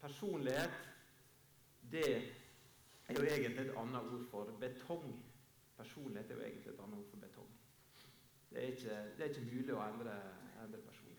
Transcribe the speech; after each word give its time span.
personlighet, 0.00 0.76
det 1.92 2.06
er 3.08 3.14
jo 3.14 3.22
egentlig 3.22 3.66
et 3.66 3.76
annet 3.76 4.12
ord 4.14 4.26
for 4.30 4.52
betong. 4.60 5.10
Personlighet 5.76 6.30
er 6.30 6.34
jo 6.34 6.46
egentlig 6.46 6.72
et 6.72 6.84
annet 6.84 6.98
ord 6.98 7.10
for 7.10 7.16
betong. 7.26 7.50
Det 8.50 8.58
er 8.58 8.72
ikke, 8.72 8.96
det 9.16 9.24
er 9.24 9.28
ikke 9.34 9.48
mulig 9.54 9.74
å 9.74 9.82
endre, 9.84 10.14
endre 10.62 10.80
personlighet. 10.86 11.10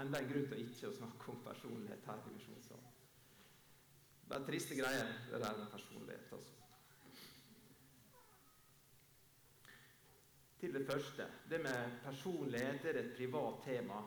Enda 0.00 0.18
en 0.18 0.28
grunn 0.32 0.48
til 0.50 0.64
ikke 0.64 0.90
å 0.90 0.96
snakke 0.98 1.30
om 1.30 1.44
personlighet 1.44 2.08
her 2.10 2.26
i 2.26 2.34
Misjonssalen. 2.34 2.90
Bare 4.28 4.46
triste 4.48 4.74
greier, 4.74 5.12
det 5.30 5.40
der 5.40 5.58
med 5.58 5.70
personlighet. 5.70 6.32
altså. 6.32 6.52
Til 10.60 10.74
det 10.74 10.86
første. 10.86 11.26
Det 11.50 11.60
med 11.62 11.98
personlighet 12.02 12.84
er 12.84 13.00
et 13.00 13.16
privat 13.16 13.62
tema. 13.64 14.02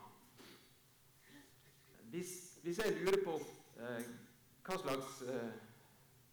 Hvis, 2.18 2.59
hvis 2.63 2.79
jeg 2.79 2.97
lurer 3.02 3.18
på 3.25 3.34
eh, 3.77 4.05
hva 4.66 4.75
slags 4.81 5.20
eh, 5.30 5.58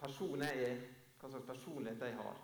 person 0.00 0.40
jeg 0.40 0.60
er, 0.64 0.78
hva 1.20 1.28
slags 1.28 1.44
personlighet 1.46 2.04
jeg 2.06 2.14
har, 2.16 2.38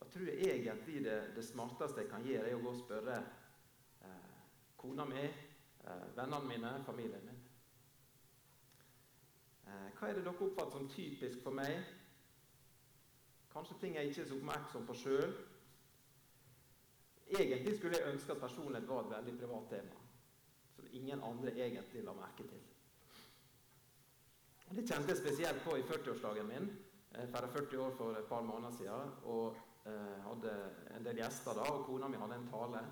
da 0.00 0.08
tror 0.10 0.24
jeg 0.26 0.48
egentlig 0.56 1.04
det, 1.04 1.18
det 1.36 1.44
smarteste 1.46 2.00
jeg 2.02 2.10
kan 2.10 2.26
gjøre, 2.26 2.48
er 2.48 2.56
å 2.56 2.64
gå 2.64 2.72
og 2.72 2.80
spørre 2.80 3.18
eh, 4.08 4.40
kona 4.80 5.06
mi, 5.06 5.22
eh, 5.22 6.02
vennene 6.16 6.48
mine, 6.48 6.72
familien 6.88 7.28
min. 7.28 7.38
Eh, 9.68 9.86
hva 10.00 10.08
er 10.10 10.18
det 10.18 10.24
dere 10.26 10.48
oppfatter 10.48 10.74
som 10.74 10.88
typisk 10.96 11.46
for 11.46 11.54
meg? 11.60 11.78
Kanskje 13.54 13.78
ting 13.84 13.94
jeg 14.00 14.10
ikke 14.10 14.24
er 14.24 14.32
så 14.32 14.40
oppmerksom 14.40 14.90
på 14.90 14.98
sjøl. 15.04 15.38
Egentlig 17.38 17.78
skulle 17.78 18.02
jeg 18.02 18.16
ønske 18.16 18.34
at 18.34 18.42
personlighet 18.48 18.90
var 18.90 19.06
et 19.06 19.14
veldig 19.14 19.38
privat 19.44 19.70
tema, 19.76 20.02
som 20.76 20.88
ingen 20.92 21.22
andre 21.24 21.54
egentlig 21.56 22.04
la 22.04 22.14
merke 22.16 22.46
til. 22.46 22.62
Det 24.66 24.82
kjente 24.82 25.12
jeg 25.12 25.20
spesielt 25.20 25.62
på 25.64 25.76
i 25.78 25.86
40-årsdagen 25.86 26.48
min. 26.50 26.68
Jeg 27.14 27.30
feiret 27.32 27.52
40 27.54 27.82
år 27.84 27.96
for 27.96 28.18
et 28.18 28.28
par 28.28 28.42
måneder 28.44 28.74
siden 28.76 29.12
og 29.24 29.56
eh, 29.86 30.16
hadde 30.26 30.54
en 30.96 31.06
del 31.06 31.20
gjester 31.22 31.56
da, 31.56 31.66
og 31.70 31.84
kona 31.86 32.08
mi 32.10 32.18
hadde 32.20 32.40
en 32.40 32.48
tale. 32.50 32.82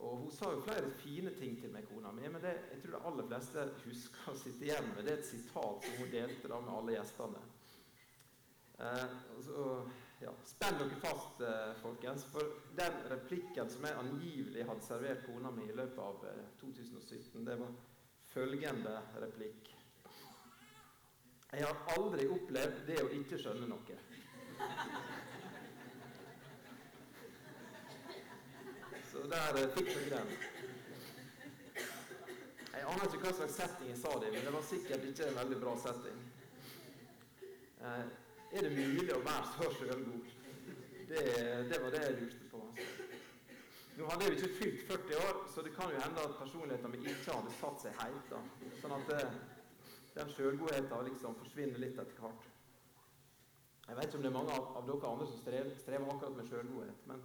Og 0.00 0.16
Hun 0.22 0.30
sa 0.32 0.48
jo 0.54 0.62
flere 0.64 0.90
fine 1.02 1.34
ting 1.36 1.58
til 1.60 1.72
meg, 1.72 1.84
kona 1.90 2.12
mi, 2.16 2.24
men 2.24 2.40
det, 2.42 2.54
jeg 2.72 2.82
tror 2.82 2.96
de 2.96 3.02
aller 3.10 3.26
fleste 3.28 3.66
husker 3.84 4.30
å 4.32 4.36
sitte 4.40 4.64
igjen 4.64 4.88
med 4.94 5.04
det 5.04 5.12
er 5.12 5.20
et 5.20 5.28
sitat 5.28 5.84
som 5.84 5.98
hun 6.00 6.12
delte 6.14 6.48
da 6.48 6.60
med 6.64 6.76
alle 6.78 6.94
gjestene. 6.96 7.42
Eh, 8.80 9.18
så, 9.44 9.66
ja, 10.20 10.32
Spenn 10.44 10.78
dere 10.78 10.96
fast, 11.00 11.40
eh, 11.40 11.74
folkens, 11.82 12.24
for 12.32 12.42
den 12.76 12.92
replikken 13.08 13.70
som 13.70 13.84
jeg 13.88 13.96
angivelig 13.96 14.66
hadde 14.68 14.84
servert 14.84 15.24
kona 15.26 15.50
mi 15.54 15.64
i 15.68 15.76
løpet 15.76 15.98
av 16.04 16.26
eh, 16.28 16.42
2017, 16.60 17.44
det 17.46 17.56
var 17.60 17.72
følgende 18.34 18.96
replikk. 19.24 19.72
Jeg 21.50 21.66
har 21.66 21.96
aldri 21.96 22.28
opplevd 22.30 22.84
det 22.86 23.00
å 23.02 23.10
ikke 23.16 23.38
skjønne 23.40 23.66
noe. 23.70 23.96
Så 29.10 29.24
der 29.32 29.56
eh, 29.58 29.70
fikk 29.74 29.88
dere 29.94 30.20
den. 30.20 30.34
Jeg 32.70 32.86
aner 32.86 33.08
ikke 33.08 33.24
hva 33.24 33.32
slags 33.40 33.56
setting 33.58 33.88
jeg 33.90 33.98
sa 33.98 34.12
det 34.20 34.28
i, 34.28 34.34
men 34.36 34.46
det 34.46 34.52
var 34.54 34.68
sikkert 34.68 35.06
ikke 35.08 35.26
en 35.26 35.40
veldig 35.40 35.58
bra 35.64 35.72
setting. 35.80 36.20
Eh, 37.80 38.04
er 38.52 38.66
det 38.66 38.70
mulig 38.74 39.12
å 39.14 39.22
være 39.22 39.50
så 39.54 39.70
sjølgod? 39.78 40.36
Det, 41.10 41.22
det, 41.70 41.78
var 41.82 41.94
det 41.94 42.02
jeg 42.04 42.16
lurte 42.20 42.48
på. 42.50 42.62
Altså. 42.70 43.06
Nå 43.98 44.06
hadde 44.10 44.26
jeg 44.26 44.32
jo 44.32 44.38
ikke 44.38 44.58
fylt 44.58 44.82
40 44.88 45.22
år, 45.26 45.40
så 45.54 45.62
det 45.66 45.72
kan 45.74 45.90
jo 45.92 46.02
hende 46.02 46.24
at 46.24 46.36
personligheten 46.38 46.94
min 46.94 47.08
ikke 47.12 47.34
hadde 47.34 47.54
satt 47.58 47.82
seg 47.84 47.98
helt. 48.00 48.30
Da. 48.30 48.40
Sånn 48.80 48.94
at 48.96 49.10
det, 49.10 49.20
den 50.14 50.32
sjølgodheten 50.34 51.06
liksom 51.10 51.36
forsvinner 51.42 51.82
litt 51.82 51.98
etter 51.98 52.24
hvert. 52.24 52.48
Jeg 53.88 53.98
vet 53.98 54.08
ikke 54.08 54.20
om 54.20 54.24
det 54.24 54.30
er 54.30 54.38
mange 54.38 54.56
av, 54.56 54.66
av 54.78 54.86
dere 54.86 55.12
andre 55.12 55.26
som 55.26 55.38
strever, 55.42 55.70
strever 55.82 56.12
akkurat 56.12 56.36
med 56.38 56.50
sjølgodhet, 56.50 57.06
men, 57.10 57.22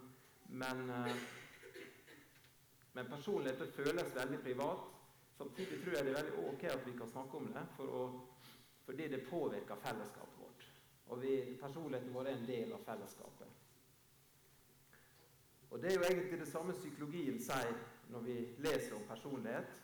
men, 0.61 0.79
men 2.97 3.11
personligheten 3.11 3.73
føles 3.77 4.15
veldig 4.15 4.39
privat. 4.47 4.87
Samtidig 5.37 5.81
tror 5.83 5.97
jeg 5.97 6.07
det 6.07 6.13
er 6.13 6.21
veldig 6.23 6.47
ok 6.49 6.63
at 6.73 6.87
vi 6.87 6.95
kan 6.97 7.11
snakke 7.11 7.37
om 7.37 7.51
det, 7.53 7.65
for 7.77 7.99
å, 7.99 8.05
fordi 8.87 9.11
det 9.13 9.27
påvirker 9.29 9.83
fellesskapet. 9.83 10.34
Og 11.05 11.21
vi, 11.21 11.57
personligheten 11.61 12.13
vår 12.13 12.29
er 12.29 12.37
en 12.37 12.47
del 12.47 12.73
av 12.73 12.83
fellesskapet. 12.85 13.61
Og 15.69 15.81
Det 15.81 15.91
er 15.91 15.95
jo 15.95 16.07
egentlig 16.07 16.39
det 16.39 16.47
samme 16.47 16.73
psykologien 16.73 17.39
sier 17.41 17.75
når 18.09 18.21
vi 18.23 18.35
leser 18.63 18.95
om 18.95 19.07
personlighet. 19.09 19.81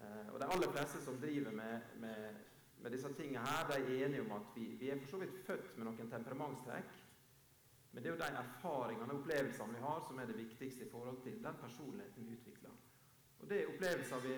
Eh, 0.00 0.26
og 0.34 0.40
De 0.40 0.46
aller 0.46 0.72
fleste 0.74 1.00
som 1.04 1.20
driver 1.20 1.54
med, 1.56 1.94
med, 2.02 2.40
med 2.82 2.90
disse 2.90 3.12
tingene 3.14 3.44
her, 3.46 3.66
de 3.70 3.78
er 3.78 4.06
enige 4.06 4.26
om 4.26 4.34
at 4.36 4.50
vi, 4.54 4.66
vi, 4.80 4.90
er 4.90 5.00
for 5.00 5.14
så 5.14 5.22
vidt 5.22 5.40
født 5.46 5.78
med 5.78 5.88
noen 5.88 6.12
temperamentstrekk. 6.12 6.92
Men 7.92 8.02
det 8.02 8.10
er 8.10 8.14
jo 8.14 8.20
de 8.20 8.42
erfaringene 8.42 9.14
og 9.14 9.22
opplevelsene 9.22 9.74
vi 9.74 9.82
har, 9.86 10.04
som 10.06 10.18
er 10.18 10.28
det 10.28 10.38
viktigste 10.38 10.84
i 10.84 10.90
forhold 10.90 11.22
til 11.24 11.40
den 11.42 11.56
personligheten 11.64 12.26
vi 12.26 12.36
utvikler. 12.36 12.76
Og 13.40 13.48
Det 13.50 13.60
er 13.62 13.72
opplevelser 13.72 14.20
vi, 14.28 14.36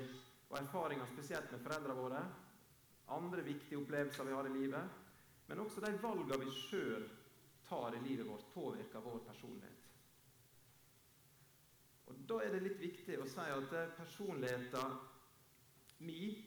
og 0.48 0.58
erfaringer 0.58 1.06
spesielt 1.06 1.52
med 1.52 1.60
foreldrene 1.60 1.98
våre. 1.98 2.24
Andre 3.08 3.44
viktige 3.44 3.78
opplevelser 3.80 4.24
vi 4.24 4.32
har 4.32 4.46
i 4.46 4.58
livet 4.58 5.01
men 5.52 5.60
også 5.60 5.82
de 5.84 5.90
valgene 6.00 6.46
vi 6.46 6.52
sjøl 6.56 7.02
tar 7.68 7.92
i 7.92 7.98
livet 8.06 8.24
vårt, 8.24 8.46
påvirker 8.54 9.02
vår 9.04 9.18
personlighet. 9.26 9.82
Og 12.06 12.22
Da 12.28 12.38
er 12.40 12.54
det 12.54 12.62
litt 12.62 12.80
viktig 12.80 13.18
å 13.20 13.26
si 13.28 13.44
at 13.52 13.74
personligheten 13.98 14.96
min 16.08 16.40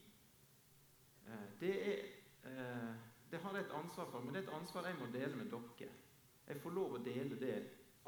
eh, 1.28 1.46
det, 1.62 1.76
er, 1.92 2.02
eh, 2.50 2.98
det 3.30 3.44
har 3.46 3.60
jeg 3.60 3.68
et 3.68 3.78
ansvar 3.78 4.10
for, 4.10 4.26
men 4.26 4.34
det 4.34 4.42
er 4.42 4.50
et 4.50 4.58
ansvar 4.58 4.90
jeg 4.90 4.98
må 4.98 5.14
dele 5.14 5.38
med 5.38 5.54
dere. 5.54 5.94
Jeg 6.50 6.66
får 6.66 6.78
lov 6.82 6.98
å 6.98 7.06
dele 7.06 7.38
det 7.46 7.56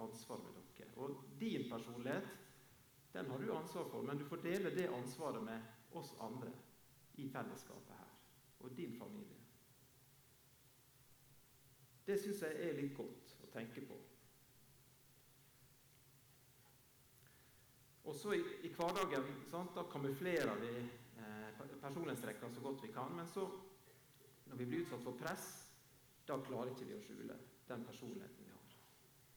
ansvaret 0.02 0.50
med 0.50 0.58
dere. 0.82 0.92
Og 0.98 1.26
din 1.38 1.70
personlighet 1.70 2.34
den 3.14 3.30
har 3.30 3.46
du 3.46 3.54
ansvar 3.54 3.86
for, 3.94 4.02
men 4.02 4.18
du 4.18 4.26
får 4.26 4.48
dele 4.50 4.74
det 4.74 4.90
ansvaret 4.90 5.46
med 5.46 5.94
oss 5.94 6.16
andre 6.18 6.58
i 7.22 7.30
fellesskapet 7.30 8.00
her. 8.02 8.16
Og 8.66 8.74
din 8.74 8.98
familie. 8.98 9.37
Det 12.08 12.16
syns 12.22 12.42
jeg 12.46 12.60
er 12.64 12.78
litt 12.78 12.94
godt 12.96 13.34
å 13.44 13.50
tenke 13.52 13.84
på. 13.84 13.98
Og 18.08 18.16
så 18.16 18.38
i, 18.38 18.44
i 18.64 18.72
hverdagen 18.72 19.26
sant, 19.52 19.74
da 19.76 19.84
kamuflerer 19.92 20.62
vi 20.62 20.72
eh, 20.80 21.66
personlighetstrekkene 21.82 22.56
så 22.56 22.64
godt 22.64 22.86
vi 22.86 22.94
kan. 22.96 23.12
Men 23.18 23.28
så, 23.28 23.44
når 24.48 24.62
vi 24.62 24.70
blir 24.70 24.86
utsatt 24.86 25.04
for 25.04 25.20
press, 25.20 25.50
da 26.28 26.40
klarer 26.48 26.72
ikke 26.72 26.88
vi 26.88 26.96
å 26.96 27.04
skjule 27.04 27.36
den 27.68 27.84
personligheten 27.90 28.48
vi 28.48 28.56
har. 28.56 28.78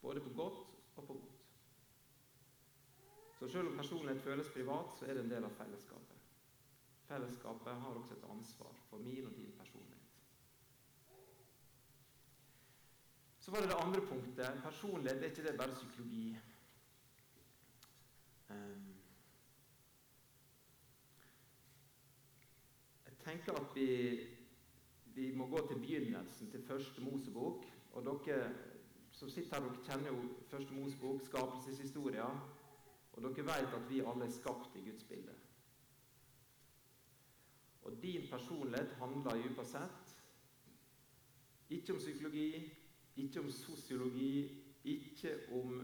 Både 0.04 0.22
på 0.22 0.34
godt 0.38 0.62
og 0.94 1.02
på 1.08 1.18
godt. 1.18 1.36
Så 3.40 3.48
selv 3.48 3.72
om 3.72 3.78
personlighet 3.80 4.22
føles 4.22 4.54
privat, 4.54 4.94
så 4.94 5.08
er 5.08 5.16
det 5.16 5.24
en 5.24 5.34
del 5.34 5.48
av 5.48 5.58
fellesskapet. 5.58 6.26
Fellesskapet 7.08 7.82
har 7.82 7.98
også 7.98 8.14
et 8.14 8.30
ansvar 8.30 8.78
for 8.86 9.02
min 9.02 9.26
og 9.26 9.34
din 9.34 9.50
personlighet. 9.58 9.99
Så 13.50 13.56
var 13.56 13.62
det 13.62 13.68
det 13.68 13.86
andre 13.86 14.00
punktet. 14.06 14.60
Personlighet 14.62 15.22
er 15.22 15.26
ikke 15.26 15.42
det 15.42 15.56
bare 15.58 15.74
psykologi. 15.74 16.38
Ehm, 18.50 18.94
jeg 23.06 23.16
tenker 23.24 23.52
at 23.52 23.74
vi, 23.74 24.20
vi 25.04 25.34
må 25.36 25.48
gå 25.48 25.66
til 25.68 25.80
begynnelsen, 25.80 26.50
til 26.50 26.62
første 26.62 27.00
Mosebok. 27.00 27.66
Og 27.92 28.04
dere 28.04 28.54
som 29.10 29.30
sitter 29.30 29.56
her, 29.56 29.68
dere 29.68 29.84
kjenner 29.84 30.08
jo 30.14 30.22
første 30.46 30.74
Mosebok, 30.74 31.26
skapelseshistoria. 31.26 32.30
Og 33.12 33.22
dere 33.22 33.46
vet 33.50 33.78
at 33.82 33.90
vi 33.90 34.00
alle 34.00 34.24
er 34.24 34.36
skapt 34.40 34.76
i 34.76 34.84
Guds 34.90 35.04
bilde. 35.04 35.34
Og 37.82 38.02
din 38.02 38.30
personlighet 38.30 38.94
handler 39.02 39.42
dypest 39.42 39.70
sett 39.70 40.16
ikke 41.70 41.92
om 41.92 41.98
psykologi, 41.98 42.76
ikke 43.16 43.40
om 43.40 43.50
sosiologi, 43.50 44.60
ikke 44.84 45.34
om 45.52 45.80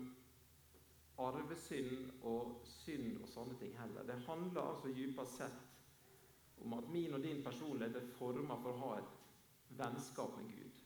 arvesynd 1.19 2.23
og 2.28 2.61
synd 2.69 3.23
og 3.23 3.28
sånne 3.28 3.56
ting 3.61 3.73
heller. 3.78 4.05
Det 4.05 4.19
handler 4.26 4.62
altså 4.62 4.93
dypest 4.94 5.40
sett 5.40 5.62
om 6.64 6.76
at 6.76 6.88
min 6.93 7.14
og 7.14 7.23
din 7.23 7.43
personlighet 7.44 7.96
er 7.96 8.12
forma 8.19 8.56
for 8.62 8.73
å 8.73 8.82
ha 8.84 8.93
et 9.00 9.76
vennskap 9.78 10.37
med 10.38 10.52
Gud. 10.52 10.82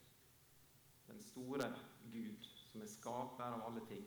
Den 1.10 1.22
store 1.22 1.68
Gud, 2.12 2.46
som 2.70 2.82
er 2.82 2.90
skaper 2.90 3.56
av 3.58 3.66
alle 3.68 3.84
ting. 3.90 4.04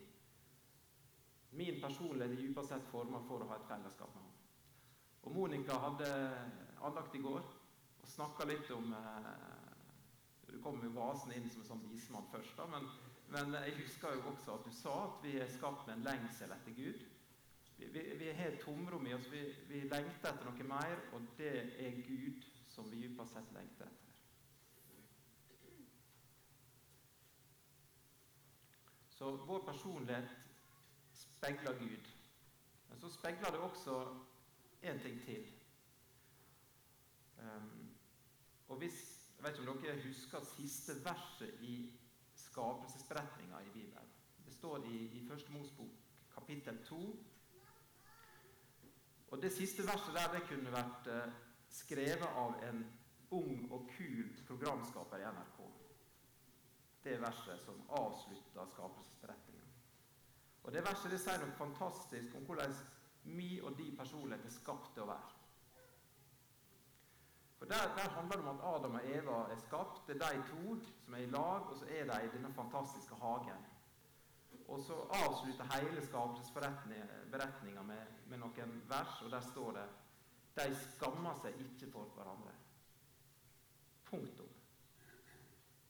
Min 1.54 1.80
personlighet 1.80 2.32
er 2.32 2.40
dypest 2.40 2.72
sett 2.72 2.88
forma 2.90 3.20
for 3.28 3.44
å 3.44 3.50
ha 3.52 3.60
et 3.60 3.68
fellesskap 3.68 4.14
med 4.14 4.24
ham. 4.24 4.30
Og 5.24 5.32
Monica 5.32 5.76
hadde 5.80 6.08
andakt 6.84 7.14
i 7.16 7.22
går 7.24 7.44
og 7.44 8.08
snakka 8.10 8.44
litt 8.48 8.68
om 8.74 8.90
eh, 8.92 9.53
du 10.54 10.62
kom 10.62 10.78
jo 10.84 10.92
vasende 10.94 11.36
inn 11.38 11.50
som 11.50 11.64
en 11.64 11.70
sånn 11.72 11.88
vismann 11.90 12.30
først, 12.30 12.54
da, 12.58 12.66
men, 12.70 12.86
men, 13.34 13.56
jeg 13.66 13.76
husker 13.80 14.14
jo 14.14 14.28
også 14.30 14.54
at 14.54 14.68
du 14.68 14.76
sa 14.76 14.94
at 15.08 15.20
vi 15.26 15.34
er 15.42 15.50
skapt 15.50 15.88
med 15.88 15.96
en 15.96 16.06
lengsel 16.06 16.54
etter 16.54 16.76
Gud. 16.78 17.04
Vi, 17.76 17.88
vi, 17.90 18.04
vi 18.20 18.30
har 18.38 18.52
et 18.52 18.62
tomrom 18.62 19.06
i 19.10 19.14
oss. 19.16 19.26
Vi, 19.32 19.42
vi 19.66 19.82
lengter 19.90 20.30
etter 20.30 20.46
noe 20.46 20.68
mer, 20.70 21.00
og 21.16 21.26
det 21.40 21.54
er 21.82 21.98
Gud 22.06 22.46
som 22.70 22.86
vi 22.90 23.02
dypest 23.02 23.34
sett 23.34 23.50
lengter 23.56 23.90
etter. 23.90 24.00
Så 29.14 29.30
vår 29.46 29.60
personlighet 29.66 30.30
speiler 31.14 31.78
Gud. 31.78 32.08
Men 32.88 33.00
så 33.00 33.10
speiler 33.10 33.50
det 33.50 33.60
også 33.62 33.98
én 34.82 34.98
ting 35.02 35.20
til. 35.22 35.46
Um, 37.38 37.94
og 38.68 38.76
hvis, 38.76 39.13
Jeg 39.44 39.52
vet 39.52 39.58
ikke 39.60 39.72
om 39.72 39.80
dere 39.82 40.02
husker 40.02 40.44
siste 40.48 40.94
verset 41.04 41.58
i 41.60 41.74
skapelsesberetninga 42.34 43.58
i 43.60 43.72
Bibelen. 43.74 44.12
Det 44.46 44.52
står 44.54 44.86
i, 44.88 45.00
i 45.18 45.28
Første 45.28 45.52
Mosbok, 45.52 45.90
kapittel 46.34 46.78
2. 46.84 47.00
Og 49.28 49.42
Det 49.42 49.52
siste 49.52 49.84
verset 49.84 50.16
der 50.16 50.32
det 50.32 50.42
kunne 50.48 50.72
vært 50.72 51.10
eh, 51.12 51.36
skrevet 51.68 52.24
av 52.24 52.56
en 52.70 52.80
ung 53.36 53.68
og 53.72 53.84
kul 53.98 54.32
programskaper 54.48 55.20
i 55.20 55.28
NRK. 55.36 55.60
Det 57.04 57.20
verset 57.20 57.60
som 57.66 57.84
avslutter 58.00 58.72
skapelsesberetningen. 58.72 59.68
Og 60.62 60.72
Det 60.72 60.88
verset 60.88 61.12
det 61.12 61.20
sier 61.20 61.44
noe 61.44 61.60
fantastisk 61.60 62.40
om 62.40 62.48
hvordan 62.48 62.72
mi 63.36 63.60
og 63.60 63.76
de 63.76 63.92
personlighet 63.98 64.48
er 64.48 64.60
skapt 64.60 64.94
til 64.94 65.04
å 65.04 65.12
være. 65.12 65.33
For 67.64 67.72
der, 67.72 67.94
der, 67.96 68.10
handler 68.10 68.36
det 68.36 68.48
om 68.48 68.58
at 68.58 68.64
Adam 68.74 68.94
og 68.94 69.00
Eva 69.04 69.32
er 69.52 69.56
skapt. 69.56 70.06
Det 70.06 70.22
er 70.22 70.28
de 70.30 70.42
to 70.48 70.76
som 71.04 71.14
er 71.14 71.18
i 71.18 71.26
lag, 71.26 71.60
og 71.70 71.76
så 71.76 71.84
er 71.88 72.04
de 72.04 72.26
i 72.26 72.28
denne 72.36 72.54
fantastiske 72.54 73.14
hagen. 73.14 73.64
Og 74.68 74.80
så 74.80 74.92
avslutter 74.92 75.64
hele 75.74 76.06
skapelsesberetninga 76.06 77.82
med, 77.82 78.02
med 78.26 78.38
noen 78.38 78.82
vers, 78.88 79.22
og 79.22 79.30
der 79.30 79.40
står 79.40 79.72
det 79.72 79.86
De 80.56 80.76
skammer 80.76 81.40
seg 81.40 81.56
ikke 81.64 81.88
for 81.92 82.04
hverandre. 82.04 82.52
Punktum. 84.04 84.52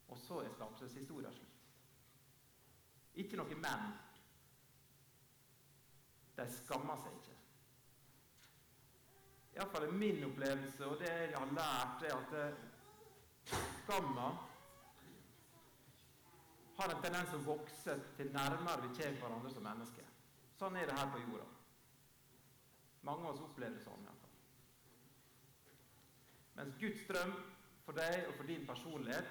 Og 0.09 0.19
så 0.19 0.39
er 0.45 0.55
skapelseshistoria 0.55 1.33
slutt. 1.33 1.61
Ikke 3.15 3.37
noe 3.37 3.63
men. 3.67 3.89
De 6.39 6.53
skammer 6.63 7.03
seg 7.03 7.19
ikke. 7.19 7.34
Iallfall 9.55 9.87
er 9.87 9.93
min 9.93 10.25
opplevelse, 10.25 10.87
og 10.87 10.99
det 10.99 11.11
jeg 11.11 11.37
har 11.39 11.53
lært, 11.55 12.03
er 12.03 12.17
at 12.17 12.33
eh, 12.41 13.59
skamma 13.83 14.33
har 16.77 16.91
en 16.91 17.03
tendens 17.03 17.31
til 17.31 17.39
å 17.39 17.47
vokse 17.47 17.95
til 18.17 18.33
nærmere 18.35 18.83
vi 18.83 18.97
kommer 18.97 19.21
hverandre 19.21 19.53
som 19.55 19.67
mennesker. 19.69 20.09
Sånn 20.59 20.79
er 20.79 20.91
det 20.91 20.97
her 20.99 21.13
på 21.13 21.23
jorda. 21.23 21.47
Mange 23.07 23.29
av 23.29 23.35
oss 23.35 23.45
opplever 23.45 23.79
det 23.79 23.85
sånn. 23.85 24.03
i 24.03 24.09
hvert 24.09 24.25
fall. 24.25 24.35
Mens 26.59 26.79
Guds 26.83 27.07
drøm 27.11 27.35
for 27.87 28.01
deg 28.01 28.27
og 28.27 28.35
for 28.41 28.51
din 28.51 28.67
personlighet 28.67 29.31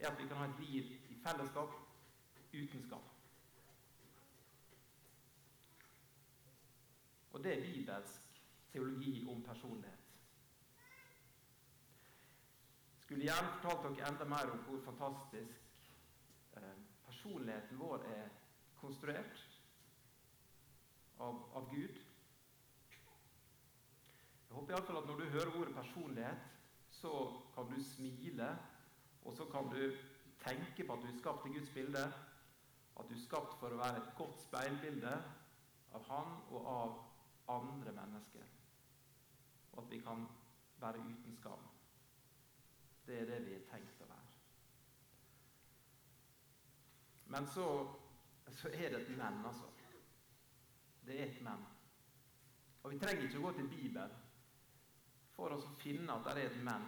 er 0.00 0.10
at 0.10 0.18
vi 0.18 0.26
kan 0.30 0.40
ha 0.40 0.50
et 0.50 0.62
liv 0.64 0.90
i 1.12 1.20
fellesskap 1.22 1.78
uten 2.54 2.82
skam. 2.88 3.06
Og 7.34 7.42
det 7.44 7.54
er 7.54 7.66
bibelsk 7.66 8.23
teologi 8.74 9.26
om 9.28 9.42
personlighet. 9.42 10.00
Skulle 12.98 13.26
gjerne 13.28 13.52
fortalt 13.52 13.84
dere 13.84 14.08
enda 14.10 14.24
mer 14.26 14.50
om 14.50 14.62
hvor 14.66 14.80
fantastisk 14.82 15.90
eh, 16.56 16.78
personligheten 17.06 17.78
vår 17.78 18.02
er 18.10 18.32
konstruert 18.80 19.44
av, 21.22 21.38
av 21.54 21.68
Gud. 21.70 22.00
Jeg 24.48 24.56
håper 24.56 24.74
iallfall 24.74 24.98
at 25.02 25.06
når 25.10 25.22
du 25.22 25.30
hører 25.36 25.54
ordet 25.60 25.76
personlighet, 25.76 26.50
så 26.90 27.12
kan 27.54 27.70
du 27.70 27.78
smile, 27.84 28.50
og 29.22 29.38
så 29.38 29.46
kan 29.54 29.70
du 29.70 29.80
tenke 30.42 30.86
på 30.86 30.96
at 30.96 31.06
du 31.06 31.12
er 31.12 31.20
skapt 31.20 31.46
i 31.46 31.54
Guds 31.54 31.70
bilde, 31.76 32.02
at 32.98 33.08
du 33.08 33.14
er 33.14 33.22
skapt 33.22 33.54
for 33.62 33.70
å 33.70 33.80
være 33.84 34.02
et 34.02 34.12
godt 34.18 34.42
speilbilde 34.48 35.14
av 35.94 36.10
Han 36.10 36.36
og 36.50 36.68
av 36.74 37.00
andre 37.54 37.94
mennesker 37.94 38.63
og 39.74 39.84
at 39.84 39.90
vi 39.90 40.00
kan 40.00 40.26
være 40.80 41.02
uten 41.02 41.36
skam. 41.36 41.68
Det 43.06 43.20
er 43.20 43.26
det 43.28 43.40
vi 43.46 43.54
er 43.58 43.68
tenkt 43.68 44.00
å 44.00 44.08
være. 44.08 44.32
Men 47.34 47.46
så, 47.46 47.68
så 48.48 48.68
er 48.72 48.94
det 48.94 49.00
et 49.02 49.16
men, 49.18 49.40
altså. 49.44 49.70
Det 51.04 51.20
er 51.20 51.26
et 51.26 51.42
men. 51.44 51.64
Og 52.82 52.92
vi 52.92 53.00
trenger 53.00 53.26
ikke 53.26 53.40
å 53.40 53.46
gå 53.46 53.52
til 53.58 53.68
Bibelen 53.68 54.20
for 55.34 55.52
å 55.52 55.60
finne 55.80 56.14
at 56.14 56.26
det 56.28 56.34
er 56.34 56.50
et 56.50 56.60
men. 56.64 56.86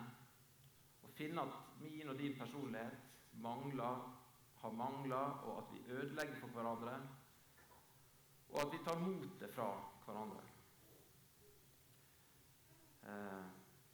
Og 1.03 1.13
finne 1.17 1.45
at 1.45 1.81
min 1.83 2.13
og 2.13 2.19
din 2.21 2.37
personlighet 2.39 3.41
mangler, 3.43 4.05
har 4.57 4.73
mangler, 4.73 5.41
og 5.45 5.59
at 5.63 5.73
vi 5.73 5.85
ødelegger 5.93 6.39
for 6.41 6.55
hverandre. 6.57 6.97
Og 8.55 8.61
at 8.63 8.73
vi 8.73 8.85
tar 8.85 9.01
motet 9.03 9.53
fra 9.55 9.69
hverandre. 10.07 10.56
Eh, 13.07 13.45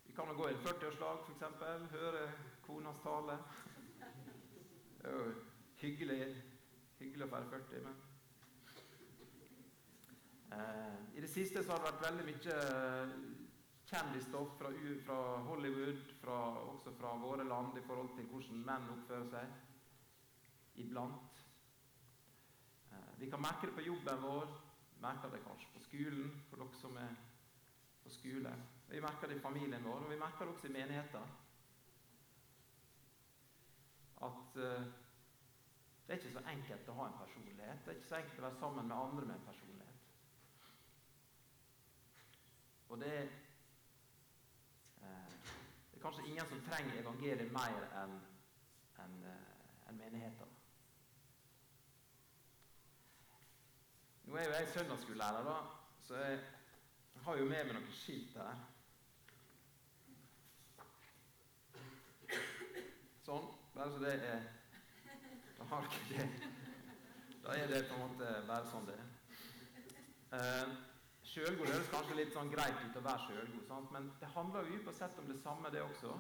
vi 0.04 0.12
kan 0.12 0.36
gå 0.36 0.48
i 0.48 0.52
et 0.52 0.64
40-årslag, 0.64 1.18
f.eks. 1.26 1.90
Høre 1.92 2.22
konas 2.64 3.00
tale. 3.04 3.36
Det 5.02 5.10
er 5.10 5.16
jo 5.18 5.32
hyggelig, 5.82 6.20
hyggelig 7.00 7.26
å 7.26 7.32
være 7.34 7.50
40. 7.50 7.82
men... 7.84 7.98
Eh, 10.52 10.96
I 11.18 11.24
det 11.24 11.30
siste 11.30 11.64
så 11.64 11.74
har 11.74 11.82
det 11.82 11.90
vært 11.90 12.06
veldig 12.06 12.24
mye 12.28 12.56
eh, 12.62 13.12
kjendisstoff 13.90 14.54
fra, 14.58 14.70
fra, 15.04 15.18
Hollywood, 15.48 16.14
fra, 16.22 16.38
også 16.72 16.94
fra 16.96 17.12
våre 17.20 17.44
land, 17.48 17.76
i 17.76 17.84
forhold 17.84 18.14
til 18.16 18.28
hvordan 18.30 18.64
menn 18.68 18.88
oppfører 18.94 19.28
seg. 19.34 19.58
Iblant. 20.86 21.42
Eh, 22.88 23.12
vi 23.20 23.28
kan 23.28 23.44
merke 23.44 23.68
det 23.68 23.76
på 23.76 23.84
jobben 23.90 24.24
vår, 24.24 24.56
merker 25.04 25.36
det 25.36 25.44
kanskje 25.44 25.74
på 25.74 25.84
skolen, 25.84 26.32
for 26.48 26.64
dere 26.64 26.80
som 26.80 26.96
er 27.04 27.12
på 28.02 28.10
skole. 28.10 28.54
Vi 28.92 29.00
merker 29.00 29.28
det 29.28 29.34
i 29.34 29.40
familien 29.40 29.84
vår, 29.84 30.02
og 30.04 30.10
vi 30.10 30.18
merker 30.20 30.44
det 30.44 30.52
også 30.52 30.66
i 30.68 30.72
menigheter. 30.72 31.28
At 34.22 34.56
uh, 34.56 34.62
det 36.06 36.08
er 36.08 36.18
ikke 36.18 36.32
så 36.34 36.42
enkelt 36.52 36.88
å 36.92 36.96
ha 36.98 37.06
en 37.08 37.14
personlighet. 37.16 37.78
Det 37.84 37.88
er 37.88 37.96
ikke 37.96 38.10
så 38.10 38.18
enkelt 38.18 38.42
å 38.42 38.44
være 38.44 38.58
sammen 38.60 38.90
med 38.90 38.96
andre 38.96 39.24
med 39.30 39.34
en 39.38 39.46
personlighet. 39.46 40.02
Og 42.92 43.00
det 43.00 43.12
er, 43.20 43.30
uh, 45.00 45.30
det 45.46 45.96
er 45.96 46.02
kanskje 46.02 46.26
ingen 46.26 46.50
som 46.50 46.60
trenger 46.66 47.00
evangeliet 47.00 47.54
mer 47.54 47.86
enn 48.02 48.18
en, 49.06 49.14
uh, 49.24 49.86
en 49.88 50.02
menigheter. 50.02 50.52
Nå 54.26 54.36
er 54.36 54.44
jo 54.50 54.52
jeg 54.58 54.68
søndagsskolelærer, 54.76 55.48
da, 55.48 55.56
så 56.04 56.20
jeg 56.26 56.44
har 57.24 57.40
jo 57.40 57.48
med 57.48 57.64
meg 57.64 57.74
noen 57.78 57.98
skilt 58.02 58.36
her. 58.36 58.60
Sånn. 63.32 63.46
Bare 63.72 63.92
så 63.92 64.00
det 64.02 64.16
er 64.28 64.42
Da 65.56 65.64
har 65.70 65.86
ikke 65.88 66.00
det 66.08 66.24
Da 67.44 67.54
er 67.56 67.70
det 67.70 67.78
på 67.88 67.96
en 67.96 68.02
måte 68.04 68.32
bare 68.48 68.66
sånn 68.68 68.84
det 68.90 68.96
er. 69.00 69.06
Eh, 70.36 70.74
Sjølgod 71.32 71.70
høres 71.70 71.88
kanskje 71.88 72.18
litt 72.18 72.34
sånn 72.34 72.52
greit 72.52 72.76
ut 72.82 72.98
å 73.00 73.02
være 73.06 73.24
sjølgod, 73.24 73.88
men 73.94 74.10
det 74.20 74.28
handler 74.34 74.68
jo 74.68 74.82
på 74.84 74.92
sett 74.94 75.16
om 75.22 75.30
det 75.30 75.38
samme, 75.40 75.70
det 75.72 75.80
også. 75.80 76.12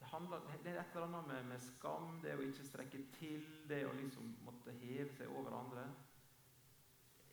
Det, 0.00 0.08
handler, 0.10 0.42
det 0.64 0.72
er 0.72 0.80
et 0.82 0.96
eller 0.96 1.06
annet 1.06 1.30
med, 1.30 1.48
med, 1.52 1.62
skam, 1.62 2.18
det 2.24 2.34
å 2.34 2.42
ikke 2.44 2.66
strekke 2.66 3.02
til, 3.14 3.46
det 3.70 3.84
å 3.86 3.94
liksom 3.94 4.32
måtte 4.46 4.74
heve 4.82 5.08
seg 5.14 5.30
over 5.38 5.54
andre. 5.60 5.86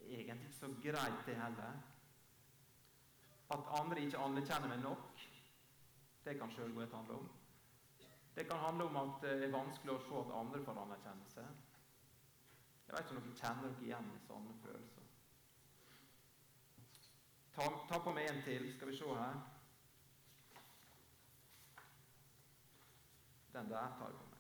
Egentlig 0.05 0.51
ikke 0.51 0.59
så 0.59 0.71
greit, 0.85 1.25
det 1.25 1.39
heller. 1.41 1.79
At 3.57 3.73
andre 3.81 4.05
ikke 4.05 4.21
anerkjenner 4.21 4.75
meg 4.75 4.85
nok, 4.85 5.25
det 6.27 6.37
kan 6.37 6.53
sjølgodhet 6.53 6.93
handle 7.01 7.23
om. 7.23 7.31
Det 8.35 8.47
kan 8.49 8.59
handle 8.59 8.83
om 8.83 8.95
at 8.97 9.21
det 9.21 9.33
er 9.45 9.51
vanskelig 9.53 9.93
å 9.93 10.01
se 10.01 10.19
at 10.23 10.35
andre 10.39 10.63
får 10.65 10.81
anerkjennelse. 10.83 11.45
Jeg 12.87 12.95
vet 12.95 13.03
ikke 13.05 13.15
om 13.15 13.21
dere 13.21 13.39
kjenner 13.41 13.67
dere 13.69 13.85
igjen 13.87 14.09
i 14.13 14.21
sånne 14.27 14.53
følelser. 14.63 15.09
Ta, 17.53 17.67
ta 17.89 17.99
på 18.01 18.13
meg 18.13 18.29
en 18.29 18.41
til. 18.45 18.65
Skal 18.73 18.89
vi 18.89 18.97
se 18.97 19.15
her. 19.17 19.35
Den 23.53 23.69
der 23.69 23.93
tar 23.99 24.09
jeg 24.09 24.17
på 24.17 24.25
meg. 24.31 24.39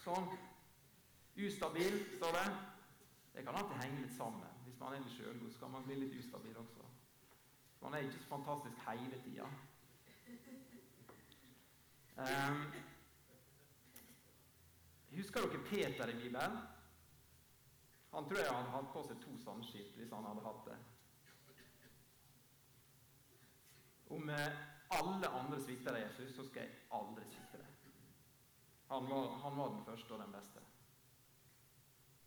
Sånn. 0.00 0.30
Ustabil, 1.40 1.98
står 2.16 2.32
det. 2.38 2.46
Det 3.34 3.44
kan 3.44 3.56
alltid 3.60 3.82
henge 3.82 4.00
litt 4.06 4.16
sammen. 4.16 4.48
Hvis 4.64 4.80
man 4.80 4.96
er 4.96 5.04
litt 5.04 5.12
sjølgod, 5.12 5.52
skal 5.52 5.72
man 5.76 5.84
bli 5.84 5.98
litt 6.00 6.16
ustabil 6.16 6.56
også. 6.56 6.88
Man 7.82 7.94
er 7.94 8.08
ikke 8.08 8.22
så 8.24 8.32
fantastisk 8.32 8.80
hele 8.88 9.20
tida. 9.24 9.48
Um, 12.20 12.72
husker 15.16 15.46
dere 15.46 15.62
Peter 15.64 16.08
i 16.08 16.16
Bibelen? 16.18 16.58
Han 18.10 18.26
tror 18.28 18.38
jeg 18.38 18.52
hadde 18.52 18.72
hatt 18.74 18.90
på 18.92 19.02
seg 19.06 19.20
to 19.22 19.36
sandskip 19.40 19.94
hvis 19.96 20.12
han 20.12 20.26
hadde 20.26 20.42
hatt 20.44 20.66
det. 20.66 20.78
Om 24.10 24.32
eh, 24.34 24.58
alle 24.98 25.28
andre 25.38 25.60
svikter 25.62 25.96
Jesus, 25.96 26.34
så 26.34 26.44
skal 26.48 26.66
jeg 26.66 26.80
aldri 26.98 27.24
svikte 27.30 27.60
det. 27.62 27.68
Han 28.90 29.06
var, 29.06 29.36
han 29.44 29.56
var 29.56 29.68
den 29.76 29.84
første 29.86 30.16
og 30.16 30.20
den 30.24 30.32
beste. 30.34 30.64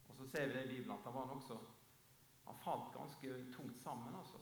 Og 0.08 0.16
så 0.16 0.28
ser 0.32 0.48
vi 0.48 0.54
det 0.54 0.64
i 0.64 0.72
Bibelen 0.72 0.96
at 0.96 1.04
han 1.04 1.14
var 1.14 1.28
nokså 1.28 1.60
Han 2.46 2.58
falt 2.60 2.94
ganske 2.94 3.36
tungt 3.52 3.80
sammen, 3.80 4.16
altså. 4.16 4.40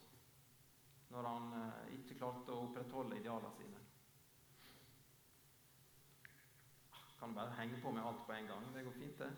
Når 1.12 1.28
han 1.28 1.54
eh, 1.60 1.94
ikke 2.00 2.16
klarte 2.22 2.54
å 2.56 2.66
opprettholde 2.66 3.18
idealene 3.20 3.52
sine. 3.58 3.80
Kan 7.20 7.36
bare 7.36 7.56
henge 7.58 7.82
på 7.82 7.92
med 7.92 8.06
alt 8.08 8.24
på 8.26 8.34
en 8.34 8.48
gang. 8.48 8.70
Det 8.74 8.84
går 8.86 8.96
fint, 8.96 9.20
det. 9.20 9.32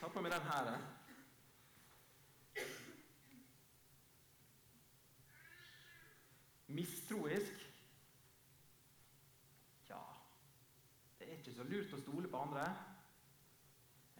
Ta 0.00 0.08
på 0.12 0.20
meg 0.20 0.32
den 0.32 0.44
her. 0.50 0.68
Mistroisk? 6.76 7.64
Tja 9.86 10.02
Det 11.18 11.28
er 11.28 11.38
ikke 11.38 11.54
så 11.56 11.64
lurt 11.64 11.94
å 11.96 12.02
stole 12.02 12.28
på 12.28 12.42
andre. 12.42 12.68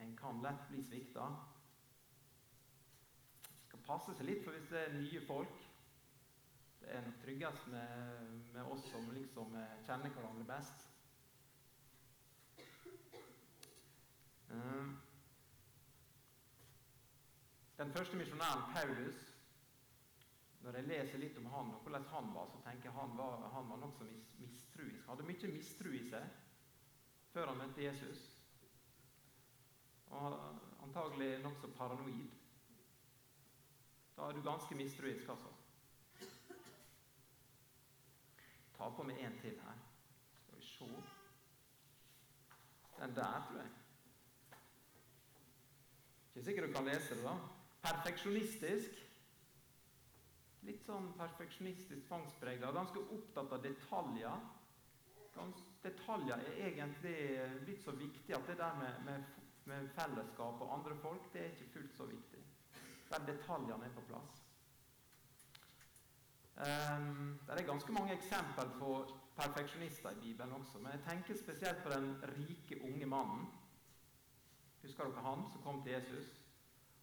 En 0.00 0.16
kan 0.16 0.40
lett 0.44 0.64
bli 0.70 0.80
svikta. 0.84 1.28
Passe 3.86 4.14
seg 4.18 4.26
litt, 4.26 4.42
for 4.42 4.56
hvis 4.56 4.68
det 4.72 4.80
er 4.82 4.94
nye 4.98 5.22
folk 5.28 5.62
Det 6.80 6.90
er 6.90 7.04
nok 7.06 7.20
tryggest 7.22 7.68
med, 7.70 8.34
med 8.54 8.70
oss 8.74 8.84
som 8.90 9.06
liksom 9.14 9.54
eh, 9.58 9.78
kjenner 9.86 10.12
hverandre 10.14 10.44
best. 10.46 10.84
Um, 14.50 14.92
den 17.78 17.90
første 17.92 18.16
misjonæren, 18.16 18.62
Paulus, 18.74 19.18
når 20.60 20.78
jeg 20.78 20.88
leser 20.92 21.18
litt 21.18 21.42
om 21.42 21.50
han 21.50 21.74
og 21.74 21.82
hvordan 21.82 22.06
han 22.12 22.30
var, 22.34 22.46
så 22.54 22.62
tenker 22.64 22.88
jeg 22.88 22.98
han 23.00 23.18
var, 23.18 23.48
han 23.54 23.68
var 23.70 23.82
nokså 23.82 24.06
mis, 24.06 24.30
mistruisk. 24.38 25.02
Hadde 25.10 25.26
mye 25.26 25.52
mistro 25.52 25.92
i 25.94 26.06
seg 26.10 26.40
før 27.34 27.50
han 27.50 27.60
møtte 27.64 27.84
Jesus. 27.84 28.24
Og 30.14 30.38
antagelig 30.86 31.36
nokså 31.42 31.74
paranoid. 31.76 32.45
Da 34.16 34.28
er 34.28 34.32
du 34.32 34.42
ganske 34.42 34.74
mistroisk, 34.74 35.28
altså. 35.28 35.52
Ta 38.76 38.88
på 38.96 39.04
meg 39.08 39.20
en 39.24 39.38
til 39.40 39.58
her. 39.60 39.82
Skal 40.42 40.60
vi 40.60 40.66
se 40.66 40.88
Den 43.00 43.14
der, 43.16 43.44
tror 43.48 43.60
jeg. 43.60 43.72
Ikke 46.36 46.44
sikkert 46.44 46.68
du 46.68 46.72
kan 46.72 46.84
lese 46.84 47.14
det, 47.14 47.24
da. 47.24 47.36
Perfeksjonistisk. 47.84 49.02
Litt 50.66 50.82
sånn 50.84 51.12
perfeksjonistisk 51.16 52.08
tvangsprega. 52.08 52.72
Ganske 52.74 53.04
opptatt 53.14 53.52
av 53.56 53.62
detaljer. 53.64 54.48
Gans, 55.36 55.62
detaljer 55.84 56.42
er 56.48 56.60
egentlig 56.70 57.16
blitt 57.64 57.84
så 57.84 57.92
viktig 57.96 58.34
at 58.36 58.48
det 58.48 58.56
der 58.58 58.76
med, 58.80 59.00
med, 59.04 59.40
med, 59.68 59.88
fellesskap 59.96 60.60
og 60.64 60.72
andre 60.78 60.96
folk, 61.02 61.28
det 61.32 61.42
er 61.44 61.52
ikke 61.52 61.72
fullt 61.74 61.96
så 61.96 62.08
viktig. 62.10 62.44
Der 63.10 63.26
detaljene 63.26 63.86
er 63.86 63.94
på 63.94 64.04
plass. 64.08 64.42
Um, 66.56 67.38
det 67.46 67.60
er 67.60 67.66
ganske 67.68 67.92
mange 67.92 68.14
eksempler 68.16 68.70
på 68.78 68.90
perfeksjonister 69.36 70.10
i 70.10 70.20
Bibelen 70.20 70.52
også, 70.52 70.78
men 70.78 70.92
jeg 70.92 71.02
tenker 71.08 71.36
spesielt 71.36 71.82
på 71.82 71.90
den 71.92 72.16
rike, 72.22 72.80
unge 72.82 73.06
mannen. 73.06 73.46
Husker 74.82 75.04
dere 75.04 75.22
han 75.22 75.44
som 75.52 75.62
kom 75.62 75.82
til 75.82 75.92
Jesus? 75.92 76.32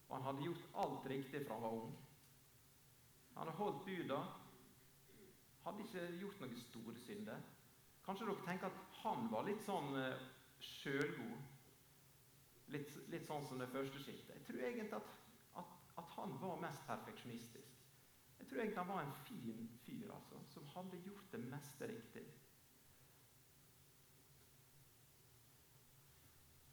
Og 0.08 0.16
han 0.16 0.26
hadde 0.26 0.44
gjort 0.44 0.64
alt 0.82 1.06
riktig 1.10 1.46
fra 1.46 1.54
han 1.54 1.62
var 1.62 1.76
ung. 1.78 1.94
Han 3.34 3.46
hadde 3.46 3.56
holdt 3.58 3.84
buda, 3.84 4.20
hadde 5.64 5.84
ikke 5.86 6.06
gjort 6.20 6.40
noen 6.40 6.60
store 6.60 6.94
synder. 7.06 7.40
Kanskje 8.04 8.26
dere 8.28 8.46
tenker 8.46 8.66
at 8.70 9.00
han 9.02 9.28
var 9.32 9.46
litt 9.48 9.62
sånn 9.64 9.94
uh, 9.96 10.24
sjølgod. 10.60 11.50
Litt, 12.74 12.94
litt, 13.12 13.26
sånn 13.26 13.44
som 13.46 13.60
det 13.60 13.68
første 13.72 14.00
skiltet. 14.00 14.34
Jeg 14.34 14.46
tror 14.48 14.62
egentlig 14.66 14.98
at, 14.98 15.10
at, 15.96 16.04
han 16.04 16.40
var 16.40 16.60
mest 16.60 16.86
perfeksjonistisk. 16.86 17.74
Jeg 18.38 18.46
tror 18.46 18.58
egentlig 18.58 18.78
han 18.78 18.88
var 18.88 19.02
en 19.02 19.12
fin 19.12 19.68
fyr 19.86 20.14
altså, 20.14 20.40
som 20.48 20.66
hadde 20.66 21.02
gjort 21.04 21.32
det 21.32 21.40
meste 21.40 21.88
riktig. 21.88 22.24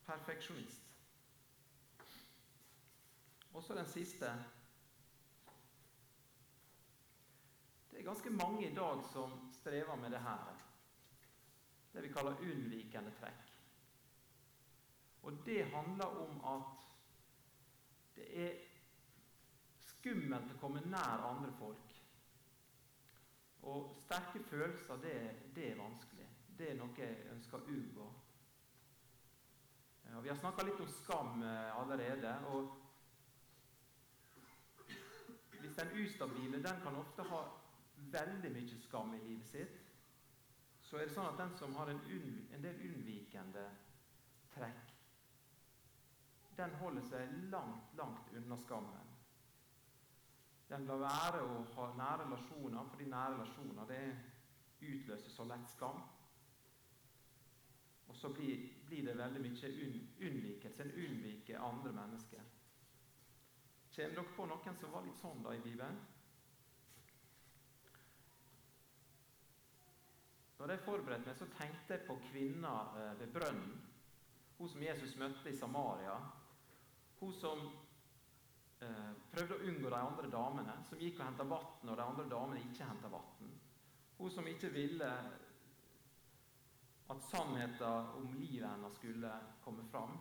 Perfeksjonist. 0.06 0.88
Og 3.54 3.64
så 3.64 3.76
den 3.76 3.88
siste. 3.88 4.26
Det 7.92 8.00
er 8.00 8.04
ganske 8.04 8.30
mange 8.30 8.72
i 8.72 8.76
dag 8.76 9.04
som 9.14 9.54
strever 9.54 9.96
med 9.96 10.12
det 10.12 10.22
her. 10.22 10.68
Det 11.94 12.04
vi 12.04 12.14
kaller 12.14 12.40
unnvikende 12.40 13.12
trekk. 13.20 13.52
Og 15.22 15.46
det 15.46 15.66
handler 15.66 16.06
om 16.06 16.46
at 16.46 16.86
det 18.16 18.48
er 18.48 18.71
skummelt 20.02 20.56
å 20.56 20.60
komme 20.62 20.82
nær 20.90 21.28
andre 21.30 21.54
folk. 21.60 21.96
Og 23.70 23.94
sterke 24.02 24.42
følelser, 24.50 24.98
det, 25.04 25.16
det 25.56 25.72
er 25.72 25.82
vanskelig. 25.82 26.28
Det 26.58 26.72
er 26.72 26.78
noe 26.80 26.98
jeg 26.98 27.28
ønsker 27.30 27.62
å 27.62 27.70
unngå. 27.70 28.08
Ja, 30.10 30.20
vi 30.20 30.32
har 30.32 30.40
snakka 30.42 30.66
litt 30.66 30.82
om 30.82 30.90
skam 30.92 31.44
eh, 31.46 31.78
allerede. 31.78 32.34
og 32.52 32.78
hvis 35.62 35.76
den 35.78 35.92
ustabile 36.02 36.64
den 36.64 36.82
kan 36.84 36.96
ofte 36.98 37.24
ha 37.30 37.44
veldig 38.12 38.50
mye 38.52 38.80
skam 38.82 39.14
i 39.14 39.22
livet 39.22 39.48
sitt, 39.48 39.78
så 40.82 40.98
er 40.98 41.06
det 41.06 41.14
sånn 41.14 41.30
at 41.30 41.38
den 41.38 41.54
som 41.56 41.76
har 41.78 41.92
en, 41.94 42.02
en 42.52 42.66
del 42.66 42.82
unnvikende 42.90 43.68
trekk, 44.56 44.90
den 46.58 46.74
holder 46.82 47.06
seg 47.08 47.38
langt, 47.54 47.94
langt 47.98 48.34
unna 48.36 48.58
skammen. 48.66 49.11
Den 50.72 50.86
lar 50.88 51.02
være 51.04 51.44
å 51.44 51.64
ha 51.76 51.88
nære 52.00 52.26
relasjoner, 52.26 52.88
fordi 52.92 53.10
nære 53.12 53.34
relasjoner 53.36 53.90
det 53.90 54.04
utløser 54.82 55.34
så 55.34 55.46
lett 55.50 55.68
skam. 55.74 56.00
Og 58.08 58.16
så 58.16 58.32
blir, 58.36 58.64
blir 58.88 59.04
det 59.08 59.18
veldig 59.20 59.42
mye 59.44 59.72
un, 59.84 60.00
unnvikelse. 60.30 60.84
En 60.84 60.96
unnviker 61.04 61.60
andre 61.60 61.92
mennesker. 61.96 62.48
Kommer 63.92 64.16
dere 64.16 64.36
på 64.38 64.48
noen 64.48 64.80
som 64.80 64.96
var 64.96 65.04
litt 65.04 65.20
sånn 65.20 65.44
da 65.44 65.54
i 65.56 65.64
Bibelen? 65.64 66.00
Når 70.62 70.72
jeg 70.76 70.84
forberedte 70.86 71.28
meg, 71.28 71.38
så 71.40 71.48
tenkte 71.58 71.96
jeg 71.98 72.06
på 72.08 72.16
kvinna 72.30 72.74
eh, 72.96 73.14
ved 73.20 73.32
brønnen. 73.34 73.80
Hun 74.60 74.70
som 74.70 74.84
Jesus 74.86 75.16
møtte 75.18 75.50
i 75.50 75.58
Samaria. 75.58 76.16
Hun 77.20 77.34
som 77.34 77.64
eh, 78.86 79.14
prøvde 79.34 79.58
å 79.58 79.70
unngå 79.70 79.90
de 79.90 80.00
andre 80.00 80.32
damene, 80.32 80.76
som 80.90 81.00
gikk 81.02 81.20
og 81.20 81.28
henta 81.28 81.48
vann 81.48 81.88
når 81.88 82.00
de 82.00 82.08
andre 82.08 82.28
damene 82.32 82.66
ikke 82.66 82.90
henta 82.90 83.12
vann. 83.14 83.54
Hun 84.18 84.32
som 84.32 84.48
ikke 84.48 84.70
ville 84.74 85.10
at 87.12 87.24
sannheten 87.28 88.12
om 88.16 88.28
livet 88.40 88.70
hennes 88.70 88.96
skulle 88.96 89.32
komme 89.64 89.84
fram. 89.92 90.14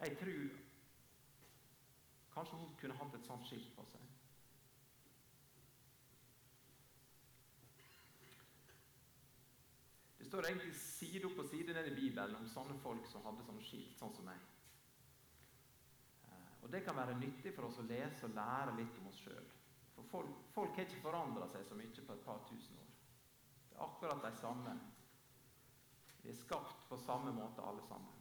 Jeg 0.00 0.16
tror 0.16 0.46
kanskje 2.34 2.56
hun 2.56 2.76
kunne 2.80 2.96
hatt 2.96 3.14
et 3.18 3.26
sånt 3.28 3.44
skilt 3.48 3.74
på 3.76 3.84
seg. 3.90 4.06
Det 10.18 10.28
står 10.28 10.48
egentlig 10.48 10.72
side 10.78 11.28
opp 11.28 11.39
og 11.70 11.76
ned 11.78 11.90
i 11.90 11.94
Bibelen 11.94 12.36
om 12.36 12.48
sånne 12.50 12.76
folk 12.82 13.06
som 13.08 13.24
hadde 13.26 13.46
sånn 13.46 13.62
skilt, 13.64 13.96
sånn 13.98 14.14
som 14.16 14.26
meg. 14.28 14.44
Eh, 16.28 16.52
og 16.62 16.70
Det 16.70 16.84
kan 16.86 16.98
være 16.98 17.18
nyttig 17.18 17.54
for 17.56 17.68
oss 17.68 17.80
å 17.82 17.86
lese 17.88 18.26
og 18.26 18.36
lære 18.36 18.76
litt 18.78 19.00
om 19.00 19.10
oss 19.10 19.22
sjøl. 19.24 19.50
For 19.94 20.08
folk, 20.12 20.38
folk 20.54 20.76
har 20.76 20.86
ikke 20.86 21.02
forandra 21.04 21.48
seg 21.52 21.66
så 21.68 21.78
mye 21.78 22.06
på 22.06 22.16
et 22.16 22.24
par 22.24 22.42
tusen 22.48 22.78
år. 22.78 22.94
Det 23.68 23.76
er 23.76 23.84
akkurat 23.86 24.24
de 24.24 24.32
samme. 24.40 24.78
Vi 26.22 26.30
er 26.30 26.40
skapt 26.40 26.88
på 26.88 26.98
samme 27.00 27.32
måte, 27.32 27.64
alle 27.64 27.84
sammen. 27.88 28.16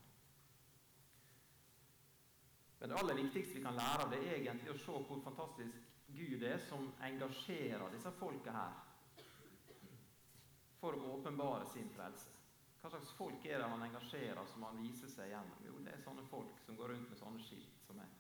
Men 2.79 2.89
det 2.89 2.99
aller 3.01 3.17
viktigste 3.19 3.57
vi 3.57 3.63
kan 3.63 3.75
lære 3.75 4.05
av 4.05 4.11
det, 4.13 4.19
er 4.23 4.37
egentlig 4.37 4.71
å 4.71 4.79
se 4.79 4.99
hvor 5.07 5.23
fantastisk 5.25 5.87
Gud 6.15 6.43
er 6.47 6.61
som 6.69 6.87
engasjerer 7.05 7.91
disse 7.93 8.11
folka 8.17 8.53
her 8.55 8.77
for 10.79 10.95
å 10.95 11.17
åpenbare 11.17 11.67
sin 11.73 11.89
frelse. 11.91 12.38
Hva 12.79 12.89
slags 12.93 13.11
folk 13.17 13.45
er 13.45 13.59
det 13.59 13.67
han 13.67 13.81
engasjerer, 13.89 14.45
som 14.47 14.63
han 14.63 14.79
viser 14.79 15.11
seg 15.11 15.33
gjennom? 15.33 15.63
Jo, 15.67 15.79
det 15.83 15.93
er 15.93 16.03
sånne 16.03 16.23
folk 16.31 16.61
som 16.63 16.77
går 16.79 16.93
rundt 16.93 17.11
med 17.11 17.19
sånne 17.19 17.41
skilt 17.43 17.81
som 17.83 17.99
meg. 17.99 18.13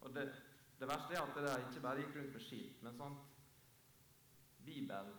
Og 0.00 0.14
det, 0.16 0.24
det 0.80 0.88
verste 0.90 1.14
er 1.14 1.22
at 1.22 1.36
det 1.36 1.44
der 1.46 1.66
ikke 1.68 1.84
bare 1.84 2.02
gikk 2.02 2.16
rundt 2.16 2.34
med 2.34 2.46
skilt, 2.46 2.82
men 2.82 2.96
sånt 2.98 3.28
Bibelen 4.64 5.12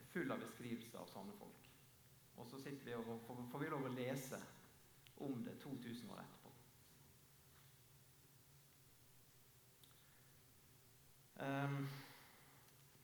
er 0.00 0.08
full 0.14 0.32
av 0.32 0.40
beskrivelser 0.42 1.02
av 1.02 1.10
sånne 1.12 1.36
folk. 1.38 1.68
Og 2.40 2.48
så 2.48 2.58
sitter 2.62 2.86
vi 2.86 2.96
og 2.96 3.06
får, 3.26 3.44
får 3.52 3.62
vi 3.62 3.70
lov 3.70 3.86
å 3.86 3.94
lese 3.94 4.40
om 5.20 5.42
det 5.44 5.58
2000 5.60 6.10
år 6.14 6.22
etterpå. 6.22 6.54
Um, 11.40 11.84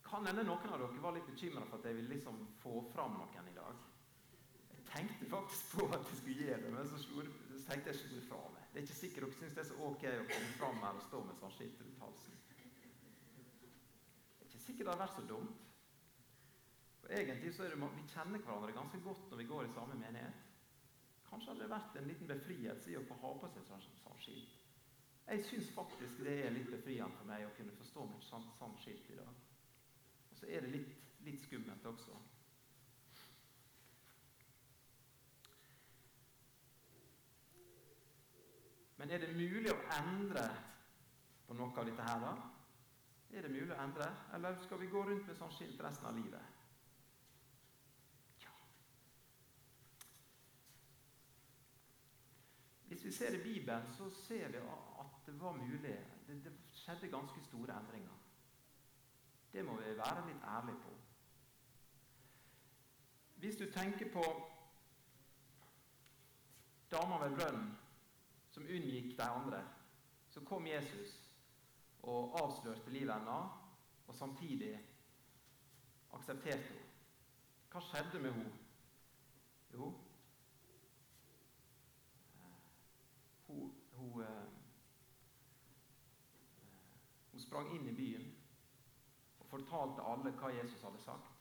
kan 0.06 0.26
hende 0.26 0.44
noen 0.46 0.72
av 0.72 0.80
dere 0.80 1.02
var 1.02 1.14
litt 1.16 1.28
bekymra 1.28 1.66
for 1.66 1.80
at 1.80 1.88
jeg 1.88 1.98
ville 1.98 2.14
liksom 2.14 2.38
få 2.62 2.78
fram 2.94 3.18
noen 3.18 3.50
i 3.50 3.56
dag. 3.56 3.84
Jeg 4.76 4.84
tenkte 4.92 5.28
faktisk 5.32 5.74
på 5.74 5.88
at 5.90 6.10
jeg 6.12 6.20
skulle 6.20 6.46
gjøre 6.46 6.62
det, 6.62 6.72
men 6.76 6.88
så, 6.88 7.00
slo, 7.02 7.24
så 7.50 7.62
tenkte 7.66 7.92
jeg 7.92 8.06
ikke 8.06 8.26
fra 8.30 8.40
meg. 8.54 8.64
Det 8.70 8.80
er 8.80 8.86
ikke 8.86 8.98
sikkert 9.00 9.26
dere 9.26 9.38
syns 9.40 9.54
det 9.56 9.62
er 9.64 9.70
så 9.70 9.78
ok 9.90 10.04
å 10.12 10.26
komme 10.30 10.50
fram 10.60 10.82
her 10.84 10.98
og 10.98 11.06
stå 11.08 11.22
med 11.26 11.40
sånn 11.40 11.54
skilt 11.56 11.80
rundt 11.82 12.02
halsen. 12.04 12.42
Det 14.36 14.44
er 14.44 14.50
ikke 14.50 14.64
sikkert 14.66 14.84
det 14.84 14.92
har 14.94 15.02
vært 15.02 15.18
så 15.18 15.24
dumt. 15.30 15.64
For 17.00 17.14
egentlig 17.14 17.54
så 17.54 17.64
er 17.64 17.74
det, 17.74 17.88
Vi 17.96 18.04
kjenner 18.12 18.44
hverandre 18.44 18.76
ganske 18.76 19.00
godt 19.02 19.30
når 19.30 19.42
vi 19.42 19.48
går 19.50 19.66
i 19.66 19.74
samme 19.74 19.98
menighet. 19.98 20.44
Kanskje 21.26 21.50
hadde 21.50 21.64
det 21.64 21.72
vært 21.72 21.98
en 21.98 22.08
liten 22.10 22.30
befrielse 22.30 22.90
i 22.92 22.96
å 22.98 23.04
få 23.08 23.18
ha 23.24 23.34
på 23.40 23.50
seg 23.50 23.66
sånn, 23.66 23.84
sånn 24.04 24.22
skilt. 24.22 24.54
Jeg 25.26 25.42
syns 25.48 25.72
faktisk 25.74 26.22
det 26.22 26.36
er 26.44 26.54
litt 26.54 26.70
befriende 26.70 27.18
for 27.18 27.26
meg 27.26 27.48
å 27.48 27.54
kunne 27.58 27.74
forstå 27.80 28.06
med 28.06 28.20
et 28.20 28.28
sånt, 28.28 28.52
sånt 28.60 28.78
skilt 28.84 29.10
i 29.10 29.18
dag. 29.18 29.46
Og 30.36 30.40
så 30.40 30.48
er 30.52 30.60
det 30.60 30.68
litt, 30.68 30.88
litt 31.24 31.44
skummelt 31.46 31.86
også. 31.88 32.16
Men 38.98 39.10
er 39.10 39.22
det 39.24 39.30
mulig 39.32 39.72
å 39.72 39.78
endre 39.96 40.42
på 41.46 41.56
noe 41.56 41.72
av 41.72 41.88
dette 41.88 42.04
her, 42.04 42.20
da? 42.20 42.34
Er 43.32 43.46
det 43.46 43.54
mulig 43.54 43.72
å 43.72 43.80
endre, 43.80 44.10
eller 44.36 44.60
skal 44.60 44.82
vi 44.82 44.90
gå 44.92 45.06
rundt 45.08 45.24
med 45.24 45.40
sånn 45.40 45.56
skilt 45.56 45.80
resten 45.86 46.10
av 46.10 46.20
livet? 46.20 46.52
Hvis 52.92 53.08
vi 53.08 53.16
ser 53.22 53.40
i 53.40 53.42
Bibelen, 53.42 53.88
så 53.96 54.12
ser 54.20 54.52
vi 54.52 54.60
at 55.00 55.18
det 55.24 55.40
var 55.40 55.56
mulig. 55.56 55.96
Det, 56.28 56.38
det 56.44 56.54
skjedde 56.76 57.08
ganske 57.16 57.48
store 57.48 57.80
endringer. 57.80 58.15
Det 59.56 59.64
må 59.64 59.74
vi 59.76 59.92
være 59.96 60.26
litt 60.26 60.42
ærlige 60.44 60.76
på. 60.82 60.90
Hvis 63.40 63.56
du 63.56 63.64
tenker 63.72 64.10
på 64.12 64.24
dama 66.90 67.16
ved 67.22 67.38
brønnen 67.38 67.70
som 68.50 68.68
unngikk 68.68 69.16
de 69.16 69.22
andre, 69.22 69.62
så 70.28 70.44
kom 70.44 70.66
Jesus 70.66 71.16
og 72.02 72.36
avslørte 72.42 72.90
livet 72.90 73.14
hennes, 73.14 73.56
og 74.06 74.14
samtidig 74.14 74.74
aksepterte 76.12 76.68
hun. 76.76 76.86
Hva 77.72 77.80
skjedde 77.80 78.20
med 78.20 78.32
henne? 78.32 78.54
Jo, 79.72 79.92
hun, 83.46 83.74
hun, 83.92 84.22
eh, 84.22 84.48
hun 87.32 87.40
sprang 87.40 87.72
inn 87.74 87.88
i 87.88 87.96
byen 87.96 88.34
fortalte 89.56 90.04
alle 90.04 90.32
hva 90.36 90.52
Jesus 90.54 90.84
hadde 90.84 91.02
sagt. 91.02 91.32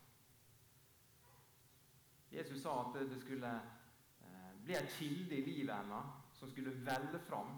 Jesus 2.31 2.61
sa 2.61 2.79
at 2.81 2.97
det 3.09 3.19
skulle 3.21 3.51
eh, 4.25 4.53
bli 4.63 4.75
en 4.75 4.89
kilde 4.97 5.37
i 5.37 5.45
livet 5.45 5.75
hennes 5.75 6.39
som 6.39 6.49
skulle 6.51 6.73
velle 6.85 7.19
fram. 7.29 7.53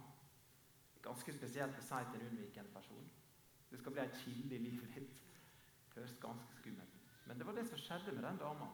Ganske 1.01 1.33
spesielt 1.33 1.79
å 1.79 1.85
si 1.85 2.01
til 2.11 2.21
en 2.21 2.27
unnvikende 2.31 2.73
person. 2.73 3.07
Det 3.69 3.79
skal 3.79 3.95
bli 3.95 4.03
en 4.03 4.19
kilde 4.21 4.55
i 4.55 4.63
livet 4.65 4.93
ditt. 4.95 5.23
Høres 5.95 6.13
ganske 6.21 6.59
skummelt 6.59 6.93
ut. 6.93 7.15
Men 7.25 7.39
det 7.39 7.47
var 7.47 7.57
det 7.57 7.65
som 7.67 7.81
skjedde 7.81 8.13
med 8.15 8.23
den 8.23 8.39
dama. 8.41 8.69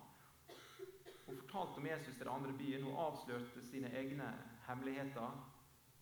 Hun 1.26 1.40
fortalte 1.40 1.80
om 1.80 1.88
Jesus 1.88 2.16
til 2.16 2.26
den 2.26 2.34
andre 2.36 2.54
byen. 2.58 2.84
Hun 2.84 3.00
avslørte 3.06 3.64
sine 3.66 3.92
egne 3.96 4.28
hemmeligheter. 4.68 5.40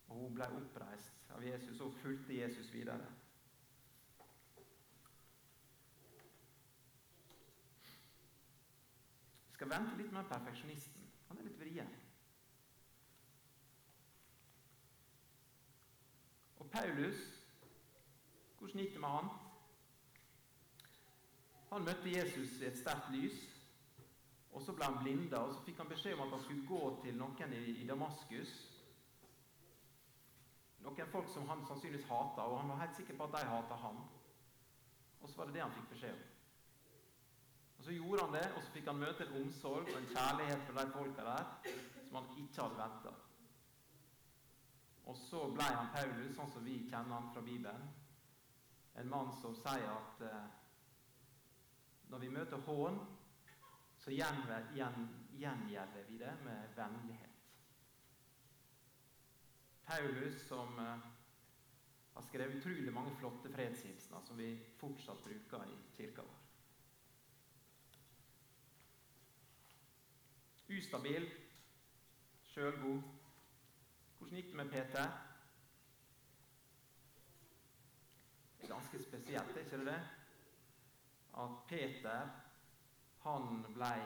Og 0.08 0.16
hun 0.18 0.34
ble 0.34 0.48
oppreist 0.58 1.30
av 1.32 1.44
Jesus 1.46 1.80
og 1.80 1.94
fulgte 2.02 2.36
Jesus 2.36 2.72
videre. 2.72 3.06
Skal 9.62 9.70
vente 9.70 9.96
litt 9.96 10.10
med 10.10 10.26
perfeksjonisten. 10.26 11.02
Han 11.28 11.38
er 11.38 11.44
litt 11.46 11.58
vrien. 11.60 11.90
Og 16.58 16.66
Paulus, 16.72 17.20
hvordan 18.58 18.82
gikk 18.82 18.96
det 18.96 19.02
med 19.04 19.14
han? 19.14 19.30
Han 21.70 21.86
møtte 21.86 22.10
Jesus 22.10 22.58
i 22.58 22.66
et 22.72 22.80
sterkt 22.80 23.12
lys, 23.14 23.38
og 24.50 24.66
så 24.66 24.74
ble 24.74 24.90
han 24.90 24.98
blinda. 25.04 25.44
og 25.44 25.54
Så 25.54 25.62
fikk 25.68 25.78
han 25.78 25.94
beskjed 25.94 26.18
om 26.18 26.26
at 26.26 26.34
han 26.34 26.44
skulle 26.48 26.66
gå 26.66 26.82
til 27.06 27.22
noen 27.22 27.54
i, 27.54 27.86
Damaskus 27.86 28.58
noen 30.82 31.14
folk 31.14 31.30
som 31.30 31.46
han 31.46 31.62
sannsynligvis 31.68 32.10
hata, 32.10 32.50
og 32.50 32.58
han 32.64 32.74
var 32.74 32.82
helt 32.82 32.98
sikker 32.98 33.14
på 33.14 33.30
at 33.30 33.38
de 33.38 33.46
hata 33.46 33.78
han. 33.86 34.02
Og 35.20 35.30
så 35.30 35.38
var 35.38 35.46
det 35.46 35.60
det 35.60 35.62
han 35.62 35.76
fikk 35.78 35.92
beskjed 35.94 36.18
om. 36.18 36.31
Og 37.82 37.86
Så 37.86 37.92
gjorde 37.92 38.24
han 38.24 38.34
det, 38.34 38.52
og 38.56 38.62
så 38.62 38.70
fikk 38.70 38.86
han 38.86 38.98
møte 39.00 39.24
en 39.26 39.40
omsorg 39.40 39.88
og 39.90 39.96
en 39.98 40.04
kjærlighet 40.06 40.60
for 40.66 40.76
de 40.78 40.82
folka 40.94 41.22
der 41.26 41.48
som 42.04 42.18
han 42.18 42.28
ikke 42.38 42.62
hadde 42.62 42.76
venta. 42.78 43.12
Og 45.10 45.16
så 45.18 45.40
ble 45.50 45.66
han 45.66 45.88
Paulus, 45.90 46.36
sånn 46.36 46.52
som 46.52 46.62
vi 46.62 46.76
kjenner 46.84 47.16
han 47.16 47.32
fra 47.34 47.42
Bibelen. 47.42 47.88
En 49.02 49.10
mann 49.10 49.32
som 49.40 49.56
sier 49.58 49.88
at 49.90 50.22
eh, 50.28 50.44
når 52.12 52.22
vi 52.22 52.28
møter 52.36 52.62
hån, 52.68 53.00
så 53.98 54.14
gjengjelder 54.14 56.06
vi 56.06 56.20
det 56.20 56.36
med 56.44 56.78
vennlighet. 56.78 57.42
Paulus 59.90 60.38
som 60.46 60.78
eh, 60.78 61.10
har 62.14 62.28
skrevet 62.28 62.62
utrolig 62.62 62.94
mange 62.94 63.18
flotte 63.18 63.50
fredshilsener 63.50 64.22
som 64.30 64.38
vi 64.38 64.52
fortsatt 64.78 65.26
bruker 65.26 65.66
i 65.66 65.80
kirka 65.98 66.22
vår. 66.30 66.41
Ustabil, 70.78 71.30
sjølgod. 72.42 73.02
Hvordan 74.18 74.36
gikk 74.36 74.46
det 74.46 74.56
med 74.56 74.70
Peter? 74.70 75.10
Det 78.60 78.70
er 78.70 78.74
ganske 78.74 79.02
spesielt, 79.02 79.56
er 79.56 79.64
ikke 79.64 79.84
det? 79.84 80.00
At 81.38 81.50
Peter, 81.68 82.28
han 83.22 83.64
blei 83.74 84.00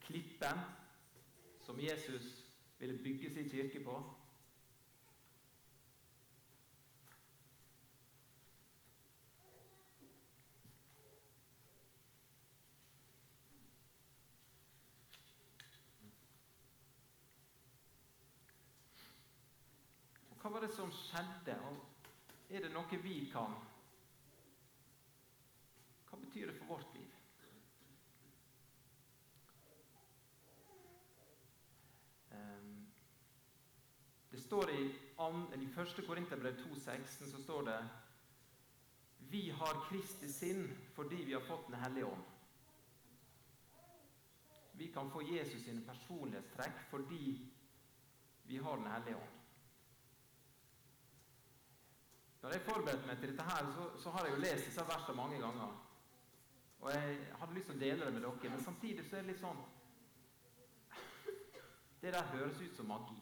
klippen 0.00 0.60
som 1.64 1.80
Jesus 1.80 2.44
ville 2.78 3.02
bygge 3.02 3.34
sin 3.34 3.50
kirke 3.50 3.84
på. 3.84 4.14
Hva 20.44 20.50
var 20.52 20.60
det 20.60 20.74
som 20.76 20.83
skjedde? 20.96 21.56
Og 21.68 22.54
er 22.54 22.64
det 22.64 22.72
noe 22.74 23.02
vi 23.02 23.24
kan 23.32 23.54
Hva 26.08 26.20
betyr 26.20 26.50
det 26.50 26.58
for 26.60 26.76
vårt 26.76 26.92
liv? 26.94 27.14
Ehm, 32.36 32.86
det 34.30 34.42
står 34.42 34.70
i, 34.70 34.84
i 34.84 35.66
1. 35.66 36.06
Korinterbrev 36.06 36.60
2,16 36.62 37.30
så 37.32 37.42
står 37.42 37.66
det 37.70 37.80
Vi 39.18 39.50
har 39.50 39.82
Kristi 39.88 40.28
sinn 40.30 40.68
fordi 40.94 41.24
vi 41.24 41.34
har 41.34 41.42
fått 41.48 41.66
Den 41.66 41.80
hellige 41.82 42.06
ånd. 42.06 42.24
Vi 44.76 44.92
kan 44.92 45.10
få 45.10 45.22
Jesus 45.22 45.62
sine 45.64 45.82
personlighetstrekk 45.86 46.86
fordi 46.90 47.50
vi 48.46 48.56
har 48.58 48.76
Den 48.76 48.92
hellige 48.92 49.16
ånd. 49.16 49.43
Når 52.44 52.52
jeg 52.52 52.60
forberedte 52.60 53.06
meg 53.08 53.20
til 53.20 53.30
dette, 53.32 53.44
her, 53.48 53.68
så, 53.72 53.84
så 54.02 54.10
har 54.12 54.26
jeg 54.26 54.34
jo 54.34 54.40
lest 54.42 54.66
disse 54.68 54.82
versene 54.84 55.16
mange 55.16 55.38
ganger. 55.40 55.70
Og 56.80 56.90
jeg 56.92 57.12
hadde 57.40 57.54
lyst 57.56 57.70
til 57.70 57.76
å 57.78 57.80
dele 57.80 58.04
det 58.04 58.12
med 58.12 58.24
dere, 58.26 58.50
men 58.52 58.64
samtidig 58.64 59.04
så 59.06 59.16
er 59.16 59.22
det 59.22 59.30
litt 59.30 59.40
sånn 59.40 59.62
Det 62.02 62.10
der 62.12 62.26
høres 62.34 62.58
ut 62.60 62.74
som 62.76 62.90
magi. 62.92 63.16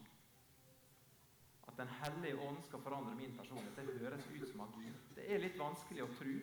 At 1.71 1.77
Den 1.79 1.93
hellige 2.01 2.49
ånd 2.49 2.59
skal 2.67 2.83
forandre 2.83 3.15
min 3.21 3.37
personlighet, 3.39 3.93
det 3.93 4.01
høres 4.01 4.27
ut 4.27 4.49
som 4.49 4.65
magi. 4.65 4.91
Det 5.15 5.29
er 5.31 5.45
litt 5.45 5.61
vanskelig 5.61 6.03
å 6.03 6.09
tro. 6.19 6.35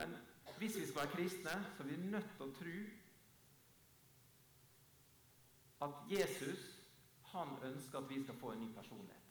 Men 0.00 0.16
hvis 0.56 0.80
vi 0.80 0.88
skal 0.88 1.04
være 1.04 1.14
kristne, 1.14 1.54
så 1.76 1.86
er 1.86 1.92
vi 1.92 2.00
nødt 2.08 2.34
til 2.34 2.48
å 2.48 2.58
tro 2.58 2.74
at 5.86 6.02
Jesus 6.10 6.67
han 7.32 7.56
ønsker 7.62 7.98
at 7.98 8.10
vi 8.10 8.22
skal 8.22 8.38
få 8.40 8.52
en 8.52 8.60
ny 8.60 8.68
personlighet. 8.74 9.24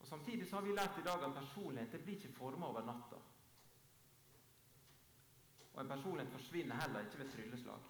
Og 0.00 0.06
Samtidig 0.06 0.48
så 0.48 0.56
har 0.56 0.62
vi 0.62 0.74
lært 0.74 0.98
i 0.98 1.06
dag 1.06 1.24
at 1.24 1.34
personlighet 1.34 1.92
det 1.92 2.02
blir 2.04 2.16
ikke 2.16 2.32
forma 2.38 2.66
over 2.66 2.86
natta. 2.86 3.20
Og 5.72 5.82
en 5.82 5.88
personlighet 5.88 6.32
forsvinner 6.32 6.80
heller 6.80 7.00
ikke 7.00 7.18
ved 7.18 7.30
trylleslag. 7.32 7.86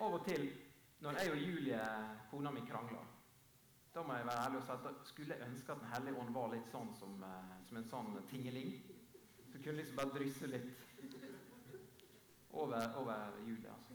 Av 0.00 0.14
og 0.18 0.24
til 0.26 0.50
når 1.02 1.18
jeg 1.18 1.32
og 1.32 1.38
Julie, 1.38 1.80
kona 2.30 2.50
mi, 2.50 2.60
krangler, 2.68 3.06
da 3.94 4.02
må 4.02 4.14
jeg 4.14 4.26
være 4.26 4.44
ærlig 4.44 4.58
og 4.58 4.64
si 4.66 4.72
at 4.72 4.84
da 4.84 4.92
skulle 5.04 5.34
jeg 5.34 5.48
ønske 5.48 5.72
at 5.72 5.80
Den 5.80 5.90
hellige 5.94 6.20
ånd 6.20 6.34
var 6.34 6.52
litt 6.52 6.68
sånn 6.72 6.92
som, 6.96 7.16
eh, 7.26 7.56
som 7.68 7.76
en 7.76 7.88
sånn 7.90 8.12
tingeling. 8.30 8.70
Så 9.50 9.58
kunne 9.58 9.80
liksom 9.80 9.98
bare 9.98 10.14
drysse 10.14 10.46
litt 10.46 10.70
over, 12.52 12.96
over 12.96 13.12
altså. 13.12 13.92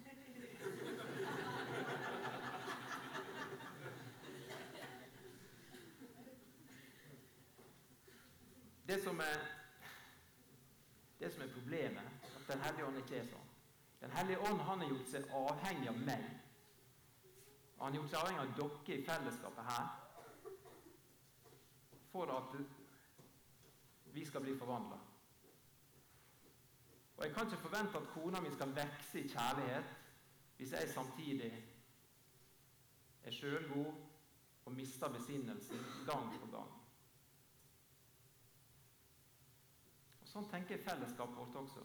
Det 8.87 9.03
som 9.03 9.19
er, 9.19 9.39
det 11.19 11.33
som 11.33 11.41
er 11.41 11.53
problemet, 11.53 12.01
at 12.23 12.53
Den 12.53 12.59
hellige 12.63 12.85
ånd 12.85 12.97
ikke 12.97 13.17
er 13.19 13.25
sånn. 13.27 13.47
Den 14.01 14.13
hellige 14.15 14.39
ånd 14.39 14.61
han 14.63 14.79
har 14.79 14.91
gjort 14.93 15.09
seg 15.11 15.33
avhengig 15.35 15.89
av 15.91 15.97
meg. 16.07 16.27
Og 17.77 17.83
han 17.83 17.91
har 17.91 17.99
gjort 17.99 18.13
seg 18.13 18.21
avhengig 18.21 18.43
av 18.43 18.53
dere 18.61 18.95
i 18.95 19.03
fellesskapet 19.09 19.67
her 19.71 19.89
for 22.13 22.31
at 22.37 22.55
vi 24.15 24.23
skal 24.25 24.41
bli 24.41 24.55
forvandla. 24.57 24.97
Og 27.17 27.25
jeg 27.25 27.33
kan 27.33 27.45
ikke 27.45 27.57
forvente 27.57 27.97
at 27.97 28.07
kona 28.13 28.39
mi 28.41 28.51
skal 28.53 28.75
vokse 28.75 29.21
i 29.21 29.27
kjærlighet 29.27 29.95
hvis 30.57 30.71
jeg 30.71 30.89
samtidig 30.89 31.51
er 33.23 33.31
sjølgod 33.31 33.93
og 34.65 34.71
mister 34.71 35.13
besinnelsen 35.13 35.77
gang 36.05 36.39
på 36.39 36.49
gang. 36.51 36.73
Og 40.21 40.27
Sånn 40.27 40.49
tenker 40.51 40.81
fellesskapet 40.83 41.37
vårt 41.37 41.59
også. 41.61 41.83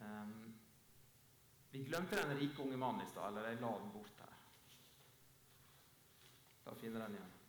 Um, 0.00 0.54
vi 1.70 1.84
glemte 1.84 2.22
den 2.22 2.38
rike 2.38 2.62
unge 2.62 2.78
mannen 2.80 3.04
i 3.04 3.10
stad, 3.10 3.28
eller 3.28 3.50
jeg 3.50 3.60
la 3.60 3.74
den 3.82 3.92
bort 3.92 4.24
her. 4.24 4.40
Da 6.64 6.74
finner 6.80 7.06
den 7.06 7.20
igjen. 7.20 7.39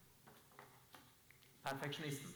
Perfeksjonisten. 1.63 2.33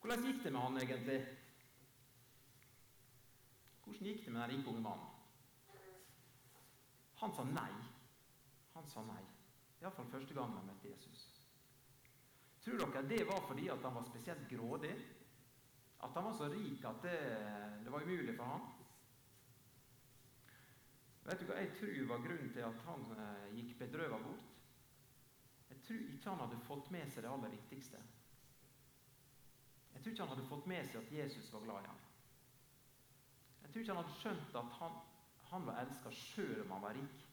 Hvordan 0.00 0.24
gikk 0.24 0.44
det 0.44 0.52
med 0.52 0.60
han 0.60 0.78
egentlig? 0.80 1.18
Hvordan 3.84 4.06
gikk 4.06 4.24
det 4.24 4.32
med 4.32 4.40
den 4.40 4.50
rike 4.52 4.70
unge 4.70 4.84
mannen? 4.84 5.14
Han 7.18 7.34
sa 7.34 7.44
nei. 7.44 7.72
Han 8.74 8.86
sa 8.86 9.02
nei. 9.02 9.24
Iallfall 9.82 10.10
første 10.12 10.34
gang 10.34 10.54
han 10.54 10.66
møtte 10.70 10.90
Jesus. 10.90 11.24
Tror 12.62 12.78
dere 12.78 13.02
det 13.10 13.24
var 13.26 13.42
fordi 13.48 13.66
at 13.72 13.82
han 13.82 13.96
var 13.98 14.06
spesielt 14.06 14.48
grådig? 14.50 14.92
At 15.98 16.14
han 16.14 16.28
var 16.28 16.36
så 16.38 16.46
rik 16.52 16.84
at 16.86 17.02
det, 17.02 17.18
det 17.84 17.92
var 17.92 18.06
umulig 18.06 18.36
for 18.36 18.44
ham? 18.44 18.68
Vet 21.26 21.42
du 21.42 21.48
hva 21.48 21.58
jeg 21.58 21.74
tror 21.76 22.06
var 22.12 22.22
grunnen 22.24 22.52
til 22.54 22.64
at 22.64 22.86
han 22.86 23.02
eh, 23.18 23.48
gikk 23.58 23.74
bedrøvet 23.82 24.22
bort? 24.24 24.57
Tror 25.88 26.00
ikke 26.00 26.30
han 26.30 26.40
hadde 26.42 26.56
fått 26.66 26.90
med 26.92 27.08
seg 27.08 27.24
det 27.24 27.28
aller 27.32 27.52
viktigste. 27.54 27.98
Jeg 29.94 30.02
tror 30.02 30.12
ikke 30.12 30.24
han 30.26 30.34
hadde 30.34 30.48
fått 30.50 30.66
med 30.68 30.90
seg 30.90 30.98
at 31.00 31.14
Jesus 31.16 31.46
var 31.54 31.62
glad 31.64 31.86
i 31.86 31.88
ham. 31.88 32.02
Jeg 33.62 33.70
tror 33.70 33.80
ikke 33.80 33.94
han 33.94 34.02
hadde 34.02 34.18
skjønt 34.18 34.58
at 34.60 34.74
han, 34.80 34.98
han 35.48 35.64
var 35.70 35.80
elska 35.80 36.12
sjøl 36.12 36.60
om 36.66 36.74
han 36.76 36.84
var 36.84 36.98
rik. 36.98 37.24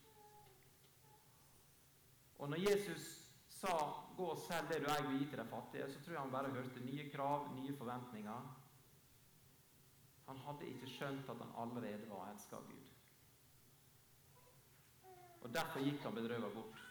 Og 2.37 2.49
når 2.53 2.63
Jesus 2.63 3.09
sa 3.57 3.75
'gå 4.15 4.29
og 4.31 4.41
selg 4.47 4.71
det 4.71 4.79
du 4.85 4.89
eier 4.93 5.11
og 5.11 5.19
gi 5.19 5.25
til 5.25 5.39
de 5.39 5.47
fattige', 5.51 5.91
så 5.91 5.99
tror 5.99 6.13
jeg 6.13 6.21
han 6.21 6.31
bare 6.31 6.55
hørte 6.55 6.85
nye 6.85 7.09
krav, 7.11 7.51
nye 7.59 7.77
forventninger. 7.77 8.49
Han 10.27 10.37
hadde 10.47 10.71
ikke 10.71 10.89
skjønt 10.95 11.29
at 11.29 11.37
han 11.43 11.53
allerede 11.57 12.09
var 12.09 12.31
elska 12.31 12.55
av 12.55 12.67
Gud. 12.71 12.87
Og 15.41 15.53
Derfor 15.53 15.79
gikk 15.79 16.01
han 16.01 16.15
bedrøvet 16.15 16.53
bort. 16.53 16.84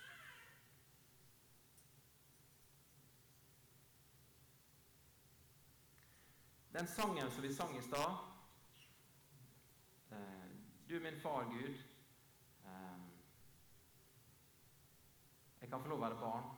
Den 6.75 6.87
sangen 6.87 7.31
som 7.31 7.43
vi 7.43 7.55
sang 7.55 7.77
i 7.77 7.83
stad 7.83 8.15
Du 10.87 10.95
Du 10.95 11.01
min 11.01 11.21
far, 11.21 11.45
Gud. 11.45 11.75
Eh, 12.65 12.99
jeg 15.61 15.71
kan 15.71 15.83
få 15.83 15.89
lov 15.89 15.99
å 15.99 16.05
være 16.05 16.19
barn. 16.19 16.49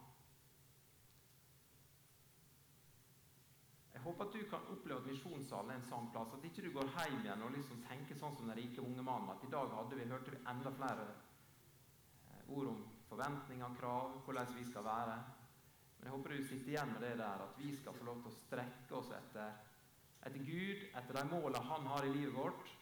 Jeg 3.92 4.02
håper 4.06 4.24
at 4.24 4.32
du 4.32 4.48
kan 4.50 4.72
oppleve 4.72 4.98
at 5.00 5.10
misjonssalen 5.10 5.74
er 5.74 5.78
en 5.82 5.86
sånn 5.90 6.08
plass. 6.16 6.32
At 6.32 6.48
ikke 6.48 6.64
du 6.64 6.70
går 6.72 6.88
hjem 6.96 7.20
igjen 7.20 7.44
og 7.44 7.52
liksom 7.52 7.84
tenker 7.84 8.16
sånn 8.16 8.40
som 8.40 8.48
den 8.48 8.56
rike 8.56 8.80
unge 8.80 9.04
mannen. 9.04 9.36
At 9.36 9.44
i 9.44 9.52
dag 9.52 9.76
hadde 9.76 10.00
vi, 10.00 10.08
hørte 10.08 10.32
vi 10.32 10.42
enda 10.54 10.72
flere 10.80 11.06
eh, 11.12 12.42
ord 12.56 12.72
om 12.72 12.82
forventninger, 13.12 13.78
krav, 13.84 14.18
hvordan 14.24 14.56
vi 14.56 14.64
skal 14.72 14.88
være. 14.88 15.20
Men 15.98 16.08
jeg 16.08 16.16
håper 16.16 16.36
du 16.36 16.50
sitter 16.50 16.74
igjen 16.74 16.96
med 16.96 17.04
det 17.04 17.16
der 17.20 17.48
at 17.50 17.56
vi 17.60 17.76
skal 17.76 18.00
få 18.00 18.08
lov 18.08 18.24
til 18.24 18.32
å 18.32 18.38
strekke 18.40 19.00
oss 19.04 19.16
etter, 19.20 19.65
etter 20.26 20.42
Gud, 20.42 20.82
etter 20.98 21.14
de 21.14 21.28
målene 21.30 21.62
Han 21.68 21.86
har 21.86 22.04
i 22.04 22.12
livet 22.12 22.34
vårt. 22.34 22.72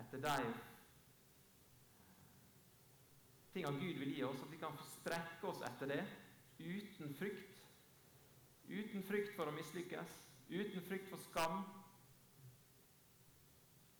Etter 0.00 0.22
de 0.24 0.36
tingene 3.54 3.80
Gud 3.80 3.98
vil 3.98 4.14
gi 4.14 4.24
oss, 4.24 4.42
at 4.42 4.52
vi 4.52 4.58
kan 4.58 4.78
strekke 4.94 5.50
oss 5.50 5.62
etter 5.66 5.90
det 5.90 6.00
uten 6.60 7.14
frykt. 7.18 7.60
Uten 8.70 9.02
frykt 9.02 9.34
for 9.34 9.50
å 9.50 9.54
mislykkes, 9.54 10.16
uten 10.50 10.84
frykt 10.86 11.08
for 11.10 11.22
skam. 11.24 11.62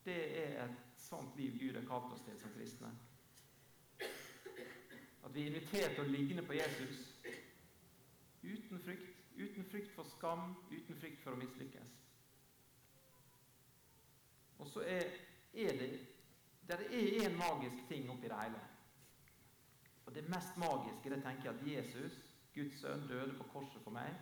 Det 0.06 0.18
er 0.44 0.64
et 0.64 1.00
sånt 1.02 1.36
liv 1.38 1.58
Gud 1.58 1.78
har 1.78 1.86
kalt 1.88 2.12
oss 2.14 2.22
til 2.26 2.38
som 2.40 2.54
kristne. 2.54 2.90
At 4.00 5.34
vi 5.34 5.42
er 5.42 5.50
invitert 5.50 5.96
til 5.96 6.06
å 6.06 6.10
ligne 6.10 6.46
på 6.46 6.56
Jesus 6.58 7.06
uten 8.42 8.80
frykt. 8.86 9.19
Uten 9.36 9.64
frykt 9.64 9.92
for 9.94 10.04
skam, 10.04 10.54
uten 10.70 10.96
frykt 10.96 11.22
for 11.22 11.36
å 11.36 11.40
mislykkes. 11.40 11.98
Og 14.60 14.68
så 14.68 14.82
er, 14.84 15.06
er 15.54 15.78
det 15.78 15.92
der 16.70 16.76
er 16.76 17.26
en 17.26 17.38
magisk 17.38 17.88
ting 17.88 18.10
oppi 18.10 18.28
det 18.28 18.36
hele. 18.42 18.60
Og 20.06 20.14
Det 20.14 20.28
mest 20.28 20.56
magiske 20.56 21.10
det 21.10 21.22
tenker 21.22 21.50
jeg 21.50 21.54
at 21.54 21.66
Jesus, 21.66 22.18
Guds 22.54 22.80
sønn, 22.80 23.08
døde 23.08 23.34
på 23.38 23.46
korset 23.52 23.82
for 23.82 23.94
meg 23.94 24.14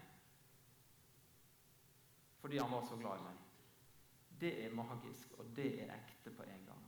fordi 2.38 2.58
han 2.58 2.70
var 2.70 2.84
så 2.86 2.96
glad 2.96 3.18
i 3.18 3.22
meg. 3.24 3.38
Det 4.40 4.52
er 4.64 4.74
magisk, 4.74 5.32
og 5.38 5.46
det 5.56 5.66
er 5.82 5.90
ekte 5.96 6.30
på 6.30 6.42
en 6.46 6.66
gang. 6.66 6.84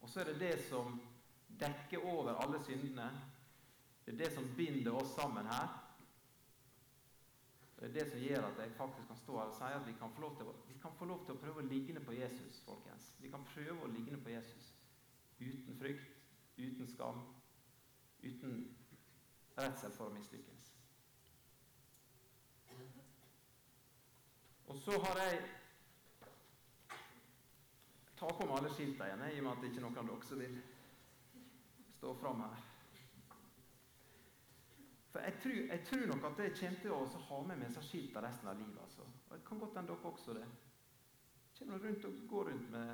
Og 0.00 0.08
så 0.08 0.20
er 0.20 0.30
det 0.30 0.40
det 0.40 0.54
som 0.68 0.96
dekker 1.60 2.06
over 2.08 2.40
alle 2.40 2.62
syndene. 2.64 3.10
Det 4.06 4.12
er 4.14 4.18
det 4.18 4.32
som 4.34 4.46
binder 4.56 4.94
oss 4.94 5.14
sammen 5.14 5.46
her. 5.50 5.72
Det 7.76 7.88
er 7.88 7.92
det 7.92 8.04
som 8.10 8.20
gjør 8.22 8.44
at 8.46 8.60
jeg 8.62 8.76
faktisk 8.78 9.08
kan 9.08 9.16
stå 9.16 9.38
her 9.38 9.50
og 9.50 9.56
si 9.56 9.72
at 9.78 9.86
vi 9.86 9.94
kan 9.98 10.12
få 10.14 10.20
lov 10.20 10.36
til, 10.36 10.46
få 10.98 11.04
lov 11.04 11.24
til 11.26 11.34
å 11.34 11.40
prøve 11.42 11.64
å 11.64 11.66
ligne 11.66 12.00
på 12.00 12.14
Jesus, 12.14 12.62
folkens. 12.64 13.10
Vi 13.20 13.30
kan 13.30 13.44
prøve 13.50 13.82
å 13.82 13.90
ligne 13.90 14.20
på 14.22 14.30
Jesus 14.30 14.70
uten 15.40 15.76
frykt, 15.80 16.06
uten 16.56 16.88
skam, 16.88 17.18
uten 18.22 18.62
redsel 19.58 19.92
for 19.98 20.08
å 20.08 20.14
mislykkes. 20.14 20.70
Og 24.66 24.78
så 24.78 25.02
har 25.02 25.22
jeg 25.26 25.44
Ta 28.16 28.30
på 28.32 28.46
meg 28.48 28.56
alle 28.56 28.70
skiltene 28.72 29.10
igjen, 29.10 29.22
i 29.28 29.40
og 29.42 29.44
med 29.44 29.50
at 29.50 29.58
det 29.60 29.68
ikke 29.68 29.80
er 29.82 29.84
noen 29.84 29.98
av 30.00 30.06
dere 30.08 30.24
som 30.24 30.38
vil 30.40 30.54
stå 31.98 32.14
fram 32.16 32.38
her. 32.46 32.62
For 35.16 35.22
jeg 35.24 35.34
tror, 35.42 35.60
jeg 35.72 35.80
tror, 35.88 36.06
nok 36.06 36.24
at 36.28 36.40
jeg 36.44 36.52
kommer 36.60 36.80
til 36.80 36.92
å 36.92 37.20
ha 37.26 37.36
med 37.48 37.56
meg 37.56 37.70
disse 37.70 37.82
skiltene 37.86 38.20
resten 38.26 38.48
av 38.50 38.58
livet. 38.58 38.80
Altså. 38.82 39.04
Og 39.28 39.30
det 39.32 39.44
kan 39.46 39.60
godt 39.62 39.76
hende 39.78 39.88
dere 39.94 40.10
også 40.10 40.32
det. 40.36 40.48
Jeg 41.46 41.54
kommer 41.60 41.84
rundt 41.84 42.02
og 42.04 42.18
går 42.32 42.50
rundt 42.50 42.66
med 42.74 42.90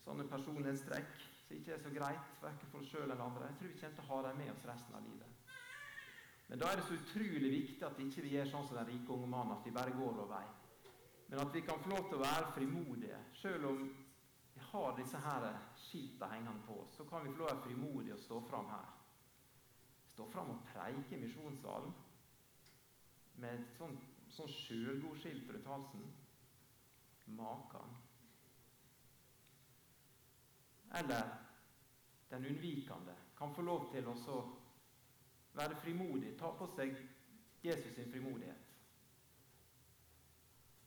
sånne 0.00 0.24
personlighetstrekk 0.30 1.10
som 1.42 1.58
ikke 1.58 1.74
er 1.74 1.82
så 1.82 1.92
greit, 1.92 2.30
verken 2.40 2.70
for 2.72 2.80
oss 2.80 2.88
sjøl 2.88 3.04
eller 3.04 3.20
andre. 3.26 3.50
Jeg 3.50 3.58
tror 3.58 3.68
vi 3.68 3.76
kommer 3.82 3.98
til 3.98 4.06
å 4.06 4.14
ha 4.14 4.20
dem 4.26 4.40
med 4.40 4.52
oss 4.54 4.64
resten 4.70 4.96
av 4.96 5.10
livet. 5.10 5.50
Men 6.46 6.62
da 6.62 6.70
er 6.70 6.80
det 6.80 6.86
så 6.86 6.96
utrolig 6.96 7.50
viktig 7.52 7.84
at 7.90 8.00
vi 8.00 8.06
ikke 8.08 8.24
gjør 8.30 8.48
sånn 8.54 8.64
som 8.70 8.80
den 8.80 8.88
rike 8.88 9.12
unge 9.18 9.28
mannen, 9.34 9.58
at 9.58 9.68
vi 9.68 9.74
bare 9.76 9.96
går 9.98 10.16
vår 10.22 10.30
vei. 10.30 10.46
Men 11.26 11.42
at 11.42 11.52
vi 11.52 11.64
kan 11.66 11.84
få 11.84 11.92
lov 11.92 12.08
til 12.08 12.16
å 12.16 12.22
være 12.22 12.54
frimodige. 12.56 13.20
Selv 13.42 13.68
om 13.74 13.84
vi 14.56 14.64
har 14.70 14.96
disse 14.96 15.20
her 15.20 15.50
skiltene 15.84 16.32
hengende 16.32 16.64
på 16.64 16.80
oss, 16.86 16.96
så 16.96 17.04
kan 17.12 17.28
vi 17.28 17.36
få 17.36 17.44
lov 17.44 17.44
til 17.44 17.44
å 17.44 17.52
være 17.52 17.66
frimodige 17.68 18.16
og 18.16 18.24
stå 18.24 18.40
fram 18.48 18.72
her. 18.72 18.88
Stå 20.20 20.26
fram 20.28 20.50
og 20.52 20.64
preike 20.68 21.16
i 21.16 21.18
misjonssalen 21.22 21.92
med 23.40 23.54
et 23.56 23.68
sånt 23.78 24.02
sånt 24.36 24.52
sjølgodskilt 24.52 25.48
rundt 25.48 25.68
halsen. 25.70 26.02
Makan. 27.38 27.94
Eller 30.98 31.30
den 32.30 32.44
unnvikende 32.50 33.14
kan 33.38 33.54
få 33.54 33.64
lov 33.64 33.86
til 33.94 34.10
å 34.12 34.36
være 35.56 35.78
frimodig, 35.80 36.34
ta 36.36 36.50
på 36.58 36.68
seg 36.74 37.00
Jesus 37.64 37.94
sin 37.96 38.12
frimodighet. 38.12 38.68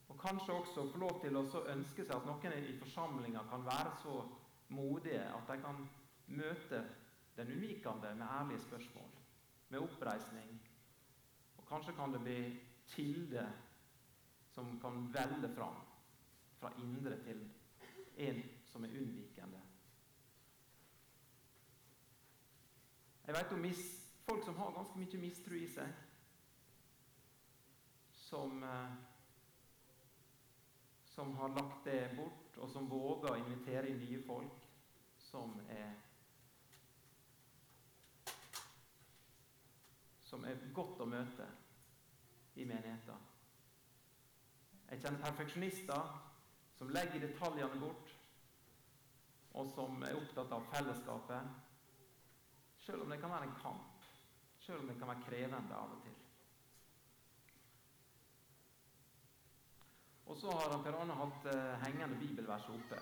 Og 0.08 0.20
kanskje 0.22 0.60
også 0.60 0.86
få 0.92 1.02
lov 1.02 1.18
til 1.24 1.42
å 1.42 1.64
ønske 1.74 2.04
seg 2.04 2.14
at 2.20 2.30
noen 2.30 2.54
i 2.60 2.78
forsamlinga 2.78 3.42
kan 3.50 3.66
være 3.66 3.98
så 4.04 4.20
modige 4.68 5.26
at 5.26 5.50
de 5.50 5.58
kan 5.66 5.82
møte 6.28 6.84
den 7.36 7.50
unnvikende 7.50 8.14
med 8.14 8.26
ærlige 8.30 8.62
spørsmål, 8.68 9.23
med 9.74 9.82
oppreisning. 9.82 10.54
Og 11.58 11.66
kanskje 11.66 11.96
kan 11.96 12.12
det 12.14 12.22
bli 12.22 12.38
kilder 12.94 13.50
som 14.54 14.78
kan 14.80 15.08
velle 15.14 15.50
fram 15.56 15.80
fra 16.60 16.70
indre 16.78 17.18
til 17.24 17.40
en 18.16 18.42
som 18.70 18.84
er 18.84 18.94
unnvikende. 19.00 19.60
Jeg 23.26 23.34
vet 23.34 23.52
om 23.56 23.66
folk 24.28 24.44
som 24.44 24.56
har 24.56 24.76
ganske 24.76 24.98
mye 25.00 25.20
mistro 25.20 25.58
i 25.58 25.66
seg, 25.68 25.90
som, 28.12 28.62
eh, 28.62 28.94
som 31.04 31.34
har 31.36 31.48
lagt 31.48 31.84
det 31.84 32.16
bort, 32.16 32.58
og 32.58 32.70
som 32.70 32.90
våger 32.90 33.32
å 33.32 33.40
invitere 33.42 33.88
inn 33.90 33.98
nye 33.98 34.22
folk 34.22 34.68
som 35.18 35.58
er 35.68 36.03
som 40.34 40.44
er 40.50 40.58
godt 40.74 40.98
å 40.98 41.06
møte 41.06 41.44
i 42.58 42.64
menigheten. 42.66 43.26
Jeg 44.88 45.02
kjenner 45.04 45.22
perfeksjonister 45.22 46.08
som 46.74 46.90
legger 46.90 47.22
detaljene 47.22 47.78
bort, 47.78 48.10
og 49.54 49.70
som 49.76 50.02
er 50.02 50.18
opptatt 50.18 50.50
av 50.56 50.66
fellesskapet, 50.72 51.52
selv 52.82 53.04
om 53.04 53.14
det 53.14 53.20
kan 53.22 53.30
være 53.30 53.46
en 53.46 53.54
kamp, 53.60 54.08
selv 54.64 54.82
om 54.82 54.90
det 54.90 54.98
kan 54.98 55.12
være 55.12 55.26
krevende 55.28 55.78
av 55.78 55.94
og 55.94 56.02
til. 56.02 56.18
Og 60.24 60.40
så 60.40 60.50
har 60.58 60.76
Per 60.82 60.98
Arne 60.98 61.20
hatt 61.20 61.46
uh, 61.46 61.78
hengende 61.84 62.18
bibelvers 62.18 62.66
oppe. 62.74 62.98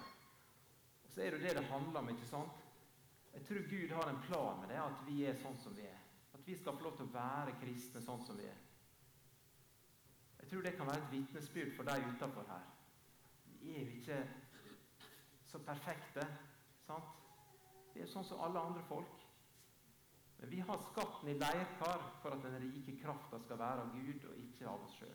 Og 1.07 1.11
Så 1.14 1.25
er 1.25 1.33
det 1.33 1.47
det 1.47 1.57
det 1.62 1.68
handler 1.71 2.03
om. 2.03 2.12
ikke 2.12 2.29
sant? 2.29 2.61
Jeg 3.33 3.47
tror 3.49 3.68
Gud 3.71 3.97
har 3.97 4.11
en 4.11 4.25
plan 4.27 4.61
med 4.61 4.75
det, 4.75 4.81
at 4.83 5.05
vi 5.07 5.23
er 5.25 5.38
sånn 5.40 5.57
som 5.62 5.77
vi 5.79 5.87
er. 5.88 6.02
At 6.42 6.48
vi 6.48 6.57
skal 6.59 6.74
få 6.74 6.83
lov 6.83 6.96
til 6.98 7.07
å 7.07 7.14
være 7.14 7.52
kristne 7.61 8.00
sånn 8.02 8.24
som 8.26 8.38
vi 8.40 8.48
er. 8.50 8.57
Jeg 10.40 10.48
tror 10.50 10.64
det 10.66 10.72
kan 10.74 10.88
være 10.88 11.05
et 11.05 11.12
vitnesbyrd 11.12 11.76
for 11.76 11.87
de 11.87 12.09
utafor 12.09 12.48
her. 12.48 12.64
Vi 13.61 13.76
er 13.76 13.85
jo 13.85 14.00
ikke 14.00 14.16
så 15.52 15.61
perfekte. 15.62 16.24
sant? 16.83 17.20
Vi 17.94 18.02
er 18.02 18.11
sånn 18.11 18.26
som 18.26 18.42
alle 18.42 18.59
andre 18.59 18.83
folk. 18.88 19.22
Men 20.40 20.50
vi 20.50 20.59
har 20.66 20.83
skatten 20.88 21.31
i 21.31 21.38
leirkar 21.38 22.02
for 22.24 22.35
at 22.35 22.42
den 22.42 22.59
rike 22.64 22.96
krafta 23.05 23.38
skal 23.38 23.62
være 23.62 23.87
av 23.87 23.94
Gud 23.94 24.26
og 24.33 24.42
ikke 24.42 24.66
av 24.66 24.83
oss 24.83 24.98
sjøl. 24.98 25.14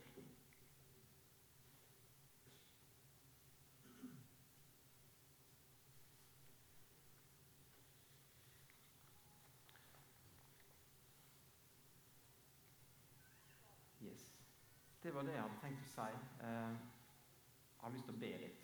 Det 15.07 15.15
var 15.15 15.23
det 15.23 15.33
jeg 15.37 15.39
hadde 15.41 15.59
tenkt 15.61 15.83
å 15.85 15.87
si. 15.87 16.05
Eh, 16.43 16.71
jeg 16.75 17.79
har 17.79 17.91
lyst 17.93 18.09
til 18.09 18.15
å 18.17 18.19
be 18.19 18.31
litt. 18.41 18.63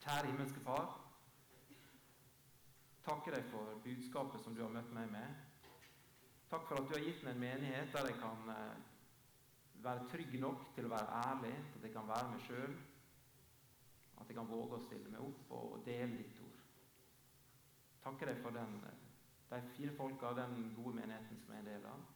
Kjære 0.00 0.30
himmelske 0.30 0.60
Far. 0.64 0.86
Takker 3.04 3.34
deg 3.36 3.50
for 3.50 3.82
budskapet 3.84 4.40
som 4.40 4.54
du 4.56 4.62
har 4.64 4.72
møtt 4.72 4.94
meg 4.96 5.12
med. 5.12 5.34
Takk 6.48 6.64
for 6.70 6.80
at 6.80 6.88
du 6.88 6.94
har 6.96 7.04
gitt 7.04 7.20
meg 7.26 7.36
en 7.36 7.42
menighet 7.42 7.92
der 7.92 8.08
jeg 8.08 8.16
kan 8.22 8.48
eh, 8.54 8.78
være 9.84 10.06
trygg 10.14 10.38
nok 10.40 10.62
til 10.78 10.88
å 10.88 10.92
være 10.94 11.18
ærlig, 11.18 11.52
at 11.74 11.84
jeg 11.84 11.92
kan 11.98 12.08
være 12.08 12.30
meg 12.30 12.46
sjøl. 12.46 12.78
At 14.22 14.32
jeg 14.32 14.38
kan 14.38 14.48
våge 14.54 14.78
å 14.78 14.86
stille 14.86 15.12
meg 15.12 15.26
opp 15.26 15.52
og 15.58 15.76
dele 15.84 16.16
ditt 16.22 16.40
ord. 16.46 16.64
Takker 18.08 18.32
deg 18.32 18.40
for 18.40 18.56
den, 18.56 18.80
de 19.52 19.60
fire 19.76 19.98
folka, 20.00 20.32
den 20.40 20.72
gode 20.80 20.94
menigheten 21.02 21.42
som 21.44 21.52
er 21.52 21.60
en 21.60 21.70
del 21.74 21.86
av 21.92 22.08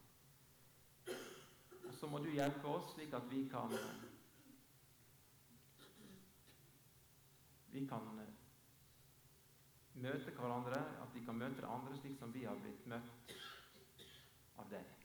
så 1.93 2.07
må 2.07 2.19
du 2.23 2.29
hjelpe 2.33 2.67
oss 2.67 2.93
slik 2.93 3.13
at 3.13 3.29
vi 3.31 3.45
kan 3.51 3.73
Vi 7.75 7.81
kan 7.87 8.05
møte 9.95 10.31
hverandre, 10.31 10.79
at 11.03 11.15
vi 11.15 11.23
kan 11.25 11.35
møte 11.39 11.67
andre 11.67 11.97
slik 11.99 12.15
som 12.19 12.31
vi 12.33 12.45
har 12.47 12.55
blitt 12.61 12.85
møtt 12.87 13.33
av 14.59 14.69
deg. 14.71 15.04